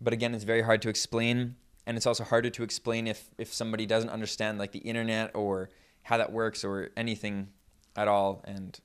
[0.00, 1.56] But again, it's very hard to explain.
[1.88, 5.70] And it's also harder to explain if if somebody doesn't understand like the internet or
[6.04, 7.48] how that works or anything
[7.96, 8.44] at all.
[8.46, 8.78] And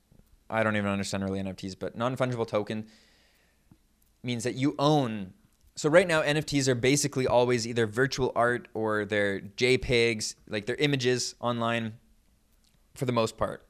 [0.49, 2.87] I don't even understand really NFTs but non-fungible token
[4.23, 5.33] means that you own.
[5.75, 10.75] So right now NFTs are basically always either virtual art or they're JPEGs like they're
[10.77, 11.93] images online
[12.95, 13.66] for the most part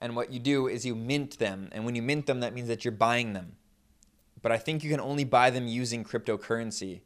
[0.00, 2.68] and what you do is you mint them and when you mint them that means
[2.68, 3.56] that you're buying them
[4.42, 7.00] but I think you can only buy them using cryptocurrency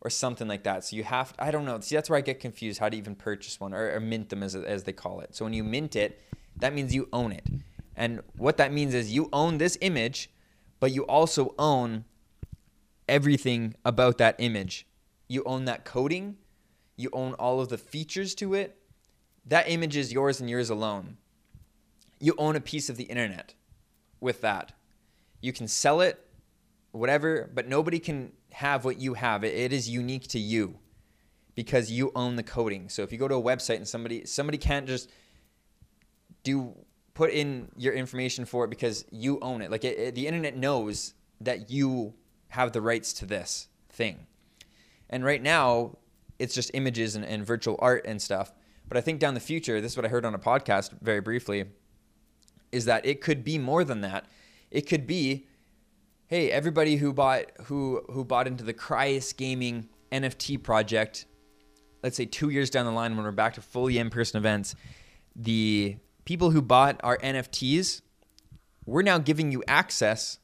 [0.00, 0.84] or something like that.
[0.84, 1.80] So you have, to, I don't know.
[1.80, 4.42] See, that's where I get confused how to even purchase one or, or mint them
[4.42, 5.34] as, as they call it.
[5.34, 6.20] So when you mint it,
[6.56, 7.46] that means you own it.
[7.96, 10.30] And what that means is you own this image,
[10.78, 12.04] but you also own
[13.08, 14.86] everything about that image.
[15.26, 16.36] You own that coding,
[16.96, 18.76] you own all of the features to it.
[19.46, 21.16] That image is yours and yours alone.
[22.20, 23.54] You own a piece of the internet
[24.20, 24.72] with that.
[25.40, 26.24] You can sell it,
[26.92, 29.44] whatever, but nobody can have what you have.
[29.44, 30.78] It, it is unique to you
[31.54, 32.88] because you own the coding.
[32.88, 35.10] So if you go to a website and somebody somebody can't just
[36.42, 36.74] do
[37.14, 39.70] put in your information for it because you own it.
[39.70, 42.14] Like it, it, the internet knows that you
[42.48, 44.26] have the rights to this thing.
[45.08, 45.98] And right now,
[46.38, 48.52] it's just images and, and virtual art and stuff.
[48.88, 51.20] But I think down the future, this is what I heard on a podcast very
[51.20, 51.64] briefly,
[52.74, 54.26] is that it could be more than that.
[54.70, 55.46] It could be
[56.26, 61.26] hey, everybody who bought who who bought into the Cryus Gaming NFT project,
[62.02, 64.74] let's say two years down the line when we're back to fully in-person events,
[65.36, 68.02] the people who bought our NFTs,
[68.84, 70.38] we're now giving you access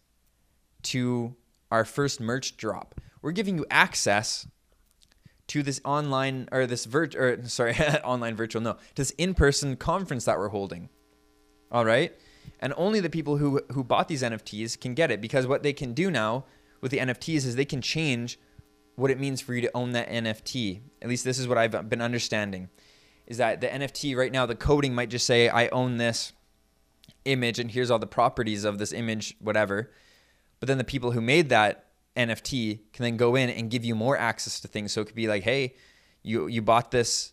[0.82, 1.34] to
[1.70, 3.00] our first merch drop.
[3.22, 4.46] We're giving you access
[5.48, 7.74] to this online or this virtual, or sorry,
[8.04, 10.88] online virtual no, to this in-person conference that we're holding.
[11.70, 12.12] All right?
[12.60, 15.72] and only the people who who bought these NFTs can get it because what they
[15.72, 16.44] can do now
[16.80, 18.38] with the NFTs is they can change
[18.96, 20.80] what it means for you to own that NFT.
[21.00, 22.68] At least this is what I've been understanding
[23.26, 26.32] is that the NFT right now the coding might just say I own this
[27.24, 29.90] image and here's all the properties of this image whatever.
[30.60, 33.94] But then the people who made that NFT can then go in and give you
[33.94, 34.92] more access to things.
[34.92, 35.74] So it could be like, hey,
[36.22, 37.32] you you bought this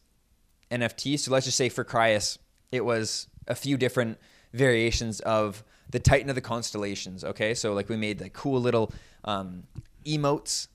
[0.71, 1.19] NFT.
[1.19, 2.37] So let's just say for Cryus,
[2.71, 4.17] it was a few different
[4.53, 7.23] variations of the Titan of the constellations.
[7.23, 8.91] Okay, so like we made the cool little
[9.23, 9.63] um,
[10.05, 10.67] emotes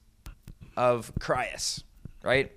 [0.76, 1.82] of Cryus,
[2.22, 2.52] right?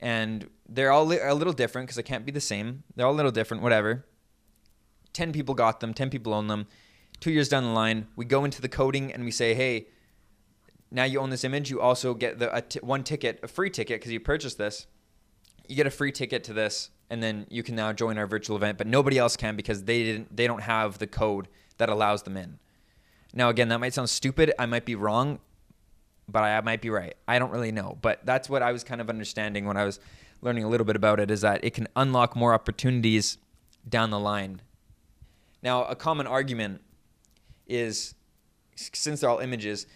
[0.00, 2.84] And they're all li- a little different because they can't be the same.
[2.94, 4.04] They're all a little different, whatever.
[5.12, 6.66] 10 people got them, 10 people own them.
[7.20, 9.86] Two years down the line, we go into the coding and we say, hey,
[10.90, 11.70] now you own this image.
[11.70, 14.86] You also get the one ticket, a free ticket, because you purchased this.
[15.68, 18.56] You get a free ticket to this, and then you can now join our virtual
[18.56, 18.78] event.
[18.78, 20.36] But nobody else can because they didn't.
[20.36, 21.48] They don't have the code
[21.78, 22.58] that allows them in.
[23.32, 24.52] Now, again, that might sound stupid.
[24.58, 25.40] I might be wrong,
[26.28, 27.14] but I might be right.
[27.26, 27.98] I don't really know.
[28.00, 29.98] But that's what I was kind of understanding when I was
[30.40, 33.38] learning a little bit about it is that it can unlock more opportunities
[33.88, 34.60] down the line.
[35.62, 36.82] Now, a common argument
[37.66, 38.14] is
[38.76, 39.86] since they're all images,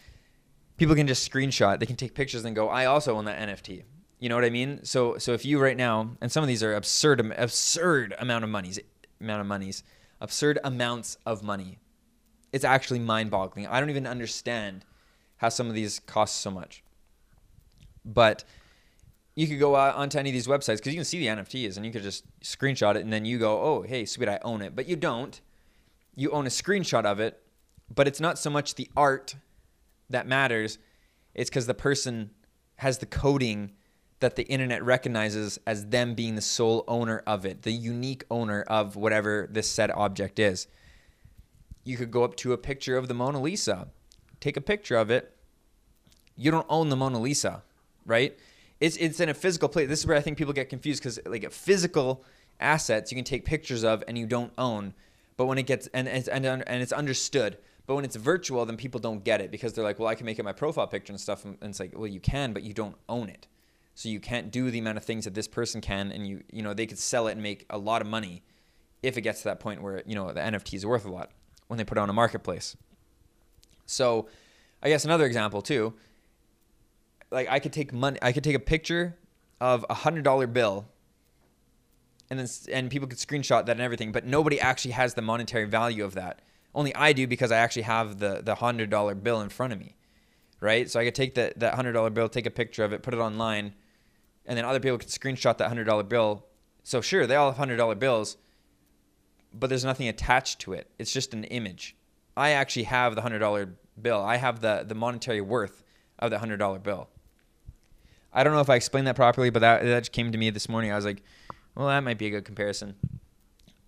[0.78, 3.82] people can just screenshot, they can take pictures and go, I also own that NFT.
[4.18, 4.84] You know what I mean?
[4.84, 8.50] So so if you right now, and some of these are absurd absurd amount of
[8.50, 8.80] monies
[9.20, 9.82] amount of monies,
[10.20, 11.78] absurd amounts of money.
[12.52, 13.66] It's actually mind-boggling.
[13.66, 14.84] I don't even understand
[15.36, 16.82] how some of these cost so much.
[18.04, 18.44] But
[19.34, 21.84] you could go onto any of these websites because you can see the NFTs and
[21.84, 24.74] you could just screenshot it and then you go, oh, hey, sweet, I own it.
[24.74, 25.40] But you don't.
[26.16, 27.40] You own a screenshot of it,
[27.94, 29.36] but it's not so much the art
[30.10, 30.78] that matters.
[31.34, 32.30] It's because the person
[32.76, 33.72] has the coding
[34.20, 38.62] that the internet recognizes as them being the sole owner of it, the unique owner
[38.62, 40.66] of whatever this said object is.
[41.84, 43.88] You could go up to a picture of the Mona Lisa,
[44.40, 45.34] take a picture of it.
[46.36, 47.62] You don't own the Mona Lisa,
[48.04, 48.36] right?
[48.80, 49.88] It's it's in a physical place.
[49.88, 52.24] This is where I think people get confused because like a physical
[52.60, 54.94] assets you can take pictures of and you don't own,
[55.36, 57.58] but when it gets and it's and, and it's understood.
[57.86, 60.26] But when it's virtual, then people don't get it because they're like, well, I can
[60.26, 61.46] make it my profile picture and stuff.
[61.46, 63.46] And it's like, well, you can, but you don't own it.
[63.98, 66.62] So you can't do the amount of things that this person can, and you you
[66.62, 68.44] know they could sell it and make a lot of money
[69.02, 71.32] if it gets to that point where you know the NFT is worth a lot
[71.66, 72.76] when they put it on a marketplace.
[73.86, 74.28] So,
[74.84, 75.94] I guess another example too.
[77.32, 79.18] Like I could take money, I could take a picture
[79.60, 80.86] of a hundred dollar bill,
[82.30, 85.64] and then and people could screenshot that and everything, but nobody actually has the monetary
[85.64, 86.40] value of that.
[86.72, 89.80] Only I do because I actually have the the hundred dollar bill in front of
[89.80, 89.96] me,
[90.60, 90.88] right?
[90.88, 93.12] So I could take that that hundred dollar bill, take a picture of it, put
[93.12, 93.74] it online,
[94.48, 96.44] and then other people could screenshot that hundred dollar bill.
[96.82, 98.36] So sure, they all have hundred dollar bills,
[99.54, 100.90] but there's nothing attached to it.
[100.98, 101.96] It's just an image.
[102.36, 104.20] I actually have the hundred dollar bill.
[104.20, 105.84] I have the the monetary worth
[106.18, 107.08] of the hundred dollar bill.
[108.32, 110.50] I don't know if I explained that properly, but that that just came to me
[110.50, 110.90] this morning.
[110.90, 111.22] I was like,
[111.76, 112.96] well, that might be a good comparison.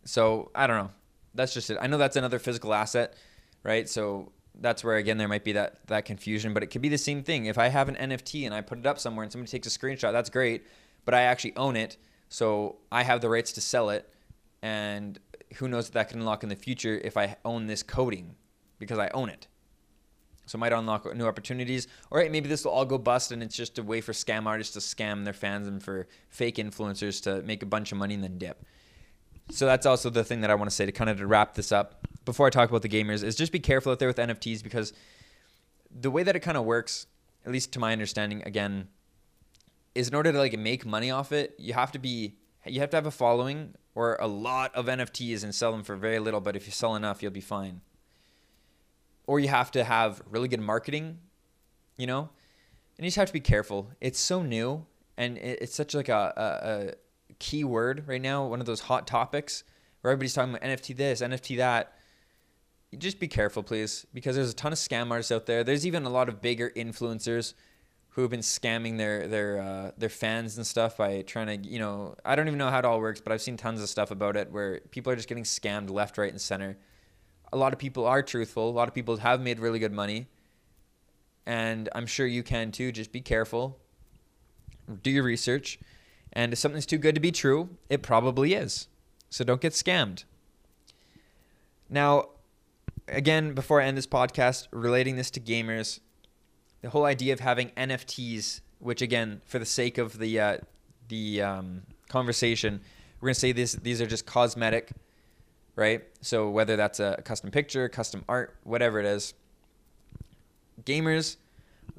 [0.04, 0.90] So I don't know
[1.34, 1.78] that's just it.
[1.80, 3.14] I know that's another physical asset,
[3.62, 3.88] right?
[3.88, 6.98] So that's where again there might be that that confusion, but it could be the
[6.98, 7.46] same thing.
[7.46, 9.78] If I have an NFT and I put it up somewhere and somebody takes a
[9.78, 10.66] screenshot, that's great,
[11.04, 11.96] but I actually own it,
[12.28, 14.12] so I have the rights to sell it,
[14.62, 15.18] and
[15.56, 18.36] who knows if that can unlock in the future if I own this coding
[18.78, 19.46] because I own it.
[20.46, 21.86] So it might unlock new opportunities.
[22.11, 24.46] All right, maybe this will all go bust and it's just a way for scam
[24.46, 28.14] artists to scam their fans and for fake influencers to make a bunch of money
[28.14, 28.64] and then dip.
[29.51, 31.55] So that's also the thing that I want to say to kind of to wrap
[31.55, 34.16] this up before I talk about the gamers is just be careful out there with
[34.16, 34.92] NFTs because
[35.90, 37.07] the way that it kind of works,
[37.44, 38.88] at least to my understanding, again,
[39.94, 42.36] is in order to like make money off it, you have to be
[42.66, 45.96] you have to have a following or a lot of NFTs and sell them for
[45.96, 47.80] very little, but if you sell enough, you'll be fine.
[49.26, 51.18] Or you have to have really good marketing,
[51.96, 52.28] you know?
[52.98, 53.90] And you just have to be careful.
[54.01, 54.84] It's so new
[55.16, 57.09] and it's such like a, a
[57.41, 59.64] keyword right now, one of those hot topics
[60.01, 61.95] where everybody's talking about NFT this, NFT that.
[62.97, 65.62] Just be careful, please, because there's a ton of scam artists out there.
[65.62, 67.55] There's even a lot of bigger influencers
[68.11, 71.78] who have been scamming their their uh, their fans and stuff by trying to, you
[71.78, 74.11] know, I don't even know how it all works, but I've seen tons of stuff
[74.11, 76.76] about it where people are just getting scammed left, right, and center.
[77.53, 78.68] A lot of people are truthful.
[78.68, 80.26] A lot of people have made really good money,
[81.47, 82.91] and I'm sure you can too.
[82.91, 83.78] Just be careful.
[85.03, 85.78] Do your research.
[86.33, 88.89] And if something's too good to be true, it probably is.
[89.31, 90.24] So don't get scammed.
[91.89, 92.28] Now,
[93.09, 96.01] again, before I end this podcast, relating this to gamers,
[96.83, 100.59] the whole idea of having NFTs, which again, for the sake of the uh,
[101.09, 102.81] the um, conversation,
[103.20, 104.93] we're gonna say this these are just cosmetic,
[105.76, 106.03] right?
[106.20, 109.35] So whether that's a custom picture, custom art, whatever it is,
[110.85, 111.37] gamers,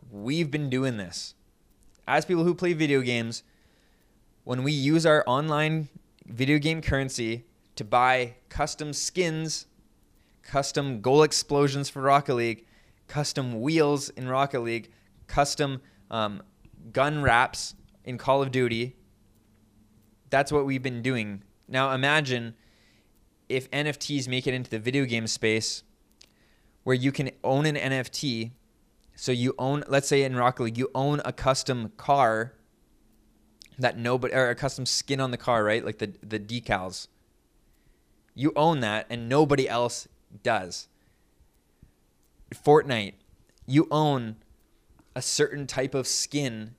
[0.09, 1.35] we've been doing this.
[2.07, 3.43] As people who play video games,
[4.43, 5.89] when we use our online
[6.25, 9.67] video game currency to buy custom skins,
[10.41, 12.65] custom goal explosions for Rocket League,
[13.07, 14.91] custom wheels in Rocket League,
[15.27, 16.41] custom um,
[16.91, 18.95] gun wraps in Call of Duty.
[20.29, 21.43] That's what we've been doing.
[21.67, 22.55] Now imagine
[23.47, 25.83] if NFTs make it into the video game space
[26.83, 28.51] where you can own an NFT.
[29.15, 32.53] So you own, let's say in Rocket League, you own a custom car
[33.81, 35.83] that nobody, or a custom skin on the car, right?
[35.83, 37.07] Like the, the decals.
[38.33, 40.07] You own that and nobody else
[40.43, 40.87] does.
[42.53, 43.13] Fortnite,
[43.65, 44.37] you own
[45.15, 46.75] a certain type of skin,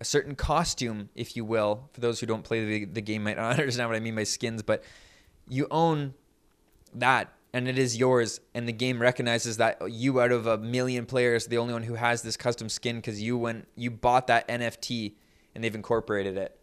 [0.00, 1.88] a certain costume, if you will.
[1.92, 4.24] For those who don't play the, the game, might not understand what I mean by
[4.24, 4.82] skins, but
[5.48, 6.14] you own
[6.94, 11.06] that and it is yours and the game recognizes that you out of a million
[11.06, 14.46] players the only one who has this custom skin because you went you bought that
[14.48, 15.12] nft
[15.58, 16.56] and they've incorporated it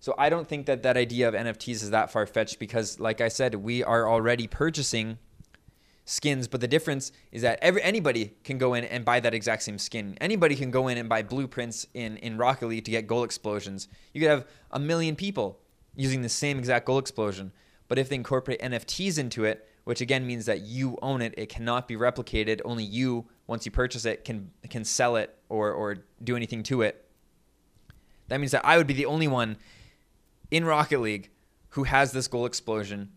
[0.00, 3.28] so i don't think that that idea of nfts is that far-fetched because like i
[3.28, 5.18] said we are already purchasing
[6.06, 9.62] skins but the difference is that every anybody can go in and buy that exact
[9.62, 13.06] same skin anybody can go in and buy blueprints in in rocket league to get
[13.06, 15.60] goal explosions you could have a million people
[15.94, 17.52] using the same exact goal explosion
[17.88, 21.48] but if they incorporate NFTs into it, which again means that you own it, it
[21.48, 22.60] cannot be replicated.
[22.64, 26.82] Only you, once you purchase it, can can sell it or or do anything to
[26.82, 27.07] it.
[28.28, 29.56] That means that I would be the only one
[30.50, 31.30] in Rocket League
[31.70, 33.10] who has this goal explosion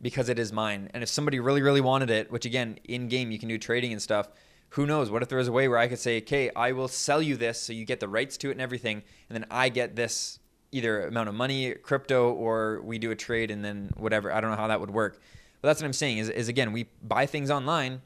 [0.00, 0.90] because it is mine.
[0.92, 3.92] And if somebody really, really wanted it, which again, in game you can do trading
[3.92, 4.28] and stuff,
[4.70, 5.10] who knows?
[5.10, 7.36] What if there was a way where I could say, okay, I will sell you
[7.36, 10.38] this so you get the rights to it and everything, and then I get this
[10.72, 14.32] either amount of money, crypto, or we do a trade and then whatever.
[14.32, 15.20] I don't know how that would work.
[15.60, 18.02] But that's what I'm saying is, is again, we buy things online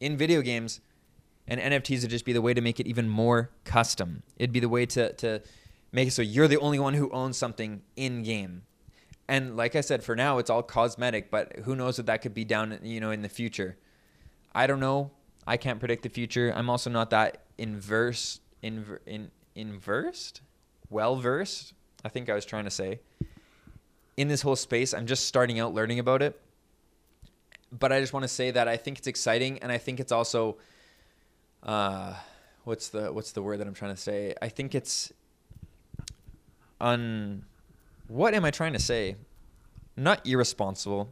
[0.00, 0.80] in video games,
[1.46, 4.22] and NFTs would just be the way to make it even more custom.
[4.36, 5.42] It'd be the way to, to
[5.92, 8.62] make it so you're the only one who owns something in game.
[9.28, 12.34] And like I said, for now it's all cosmetic, but who knows what that could
[12.34, 13.76] be down, you know, in the future.
[14.54, 15.10] I don't know.
[15.46, 16.52] I can't predict the future.
[16.54, 20.40] I'm also not that inverse, inver, in, inversed,
[20.90, 21.74] well versed
[22.04, 23.00] I think I was trying to say.
[24.16, 26.40] In this whole space, I'm just starting out learning about it.
[27.70, 30.12] But I just want to say that I think it's exciting and I think it's
[30.12, 30.56] also
[31.62, 32.14] uh
[32.64, 34.34] what's the what's the word that I'm trying to say?
[34.40, 35.12] I think it's
[36.80, 37.44] un
[38.08, 39.16] what am I trying to say?
[39.96, 41.08] Not irresponsible,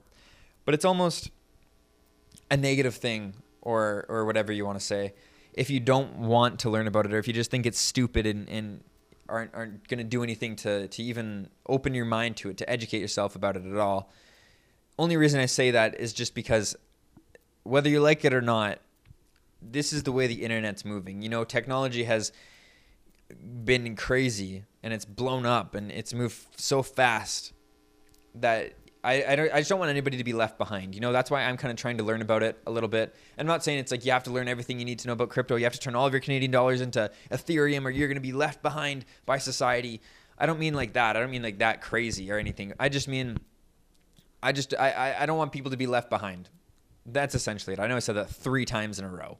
[0.64, 1.30] but it's almost
[2.50, 5.12] a negative thing or or whatever you want to say
[5.56, 8.26] if you don't want to learn about it or if you just think it's stupid
[8.26, 8.84] and, and
[9.28, 13.00] aren't aren't to do anything to to even open your mind to it, to educate
[13.00, 14.12] yourself about it at all.
[14.98, 16.76] Only reason I say that is just because
[17.64, 18.78] whether you like it or not,
[19.60, 21.22] this is the way the internet's moving.
[21.22, 22.32] You know, technology has
[23.64, 27.52] been crazy and it's blown up and it's moved so fast
[28.36, 30.94] that I, I, I, just don't want anybody to be left behind.
[30.94, 33.14] You know, that's why I'm kind of trying to learn about it a little bit.
[33.38, 35.28] I'm not saying it's like you have to learn everything you need to know about
[35.28, 35.54] crypto.
[35.56, 38.20] You have to turn all of your Canadian dollars into Ethereum or you're going to
[38.20, 40.00] be left behind by society.
[40.38, 41.16] I don't mean like that.
[41.16, 42.72] I don't mean like that crazy or anything.
[42.80, 43.38] I just mean,
[44.42, 46.48] I just, I, I, I don't want people to be left behind.
[47.06, 47.80] That's essentially it.
[47.80, 49.38] I know I said that three times in a row,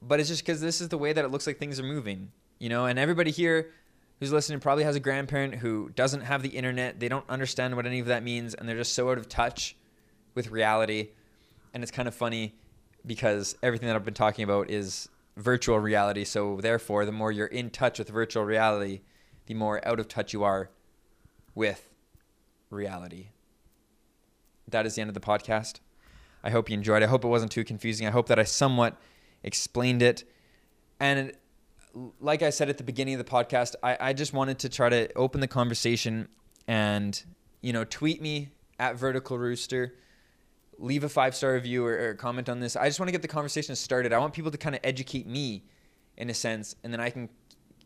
[0.00, 2.32] but it's just because this is the way that it looks like things are moving,
[2.62, 3.72] you know, and everybody here
[4.20, 7.00] who's listening probably has a grandparent who doesn't have the internet.
[7.00, 9.74] They don't understand what any of that means, and they're just so out of touch
[10.36, 11.08] with reality.
[11.74, 12.54] And it's kind of funny
[13.04, 16.22] because everything that I've been talking about is virtual reality.
[16.22, 19.00] So, therefore, the more you're in touch with virtual reality,
[19.46, 20.70] the more out of touch you are
[21.56, 21.88] with
[22.70, 23.30] reality.
[24.68, 25.80] That is the end of the podcast.
[26.44, 27.02] I hope you enjoyed.
[27.02, 28.06] I hope it wasn't too confusing.
[28.06, 28.96] I hope that I somewhat
[29.42, 30.22] explained it.
[31.00, 31.32] And
[32.20, 34.88] like I said at the beginning of the podcast, I, I just wanted to try
[34.88, 36.28] to open the conversation
[36.66, 37.22] and,
[37.60, 39.94] you know, tweet me at Vertical Rooster,
[40.78, 42.76] leave a five star review or, or comment on this.
[42.76, 44.12] I just want to get the conversation started.
[44.12, 45.64] I want people to kind of educate me
[46.16, 47.28] in a sense, and then I can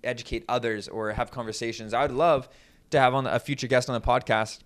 [0.05, 1.93] educate others or have conversations.
[1.93, 2.49] I would love
[2.91, 4.61] to have on a future guest on the podcast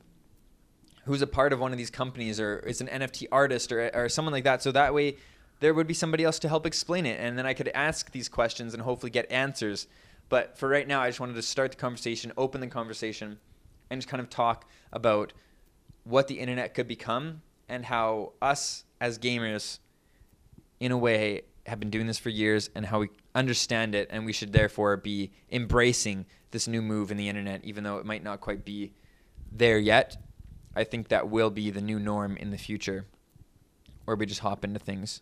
[1.05, 4.09] who's a part of one of these companies or is an NFT artist or, or
[4.09, 4.62] someone like that.
[4.62, 5.16] So that way
[5.61, 7.21] there would be somebody else to help explain it.
[7.21, 9.87] And then I could ask these questions and hopefully get answers.
[10.29, 13.39] But for right now, I just wanted to start the conversation, open the conversation,
[13.91, 15.33] and just kind of talk about
[16.05, 19.79] what the internet could become and how us as gamers,
[20.81, 24.09] in a way, have been doing this for years and how we understand it.
[24.11, 28.07] And we should therefore be embracing this new move in the internet, even though it
[28.07, 28.93] might not quite be
[29.53, 30.17] there yet.
[30.75, 33.07] I think that will be the new norm in the future,
[34.05, 35.21] where we just hop into things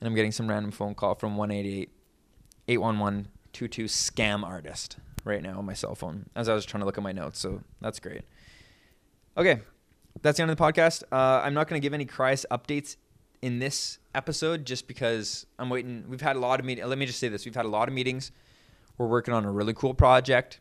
[0.00, 1.90] and I'm getting some random phone call from 188
[2.68, 6.86] 811 22 scam artist right now on my cell phone as I was trying to
[6.86, 7.38] look at my notes.
[7.38, 8.22] So that's great.
[9.36, 9.60] Okay,
[10.22, 11.02] that's the end of the podcast.
[11.10, 12.96] Uh, I'm not going to give any Cryus updates
[13.42, 16.04] in this episode just because I'm waiting.
[16.08, 16.88] We've had a lot of meetings.
[16.88, 18.32] Let me just say this: we've had a lot of meetings.
[18.98, 20.60] We're working on a really cool project.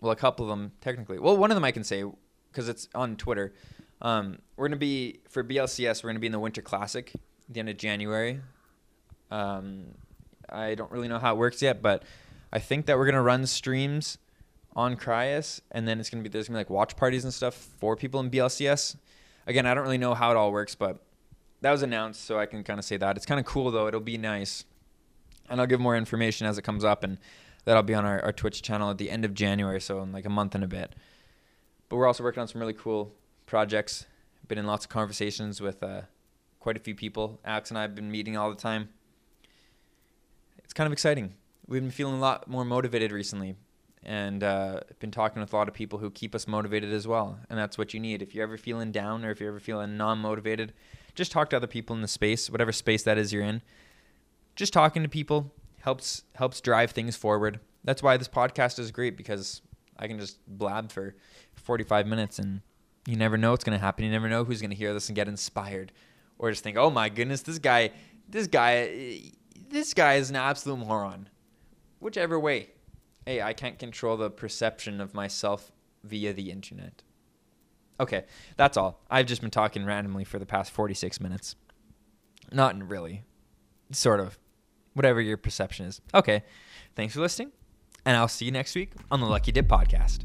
[0.00, 1.18] Well, a couple of them technically.
[1.18, 2.04] Well, one of them I can say
[2.50, 3.54] because it's on Twitter.
[4.00, 6.02] Um, we're gonna be for BLCS.
[6.02, 7.12] We're gonna be in the Winter Classic
[7.54, 8.40] the end of January.
[9.30, 9.94] Um,
[10.48, 12.02] I don't really know how it works yet, but
[12.52, 14.18] I think that we're gonna run streams
[14.74, 17.54] on Cryus, and then it's gonna be there's gonna be like watch parties and stuff
[17.54, 18.96] for people in BLCS.
[19.46, 21.02] Again, I don't really know how it all works, but
[21.62, 23.86] that was announced, so I can kind of say that it's kind of cool though.
[23.86, 24.64] It'll be nice,
[25.48, 27.18] and I'll give more information as it comes up, and
[27.64, 30.26] that'll be on our, our Twitch channel at the end of January, so in like
[30.26, 30.94] a month and a bit.
[31.88, 33.14] But we're also working on some really cool
[33.46, 34.06] projects.
[34.48, 36.02] Been in lots of conversations with uh,
[36.62, 37.40] quite a few people.
[37.44, 38.88] Alex and I have been meeting all the time.
[40.62, 41.34] It's kind of exciting.
[41.66, 43.56] We've been feeling a lot more motivated recently,
[44.04, 47.40] and uh, been talking with a lot of people who keep us motivated as well.
[47.50, 48.22] And that's what you need.
[48.22, 50.72] If you're ever feeling down or if you're ever feeling non-motivated,
[51.16, 53.60] just talk to other people in the space, whatever space that is you're in.
[54.54, 57.58] Just talking to people helps helps drive things forward.
[57.82, 59.62] That's why this podcast is great because
[59.98, 61.16] I can just blab for
[61.56, 62.60] 45 minutes and
[63.04, 64.04] you never know what's going to happen.
[64.04, 65.90] You never know who's going to hear this and get inspired
[66.42, 67.92] or just think, "Oh my goodness, this guy
[68.28, 69.22] this guy
[69.70, 71.30] this guy is an absolute moron."
[72.00, 72.70] Whichever way.
[73.24, 75.72] Hey, I can't control the perception of myself
[76.02, 77.02] via the internet.
[78.00, 78.24] Okay,
[78.56, 79.00] that's all.
[79.08, 81.54] I've just been talking randomly for the past 46 minutes.
[82.50, 83.22] Not really.
[83.92, 84.38] Sort of.
[84.94, 86.00] Whatever your perception is.
[86.12, 86.42] Okay.
[86.96, 87.52] Thanks for listening,
[88.04, 90.20] and I'll see you next week on the Lucky Dip Podcast.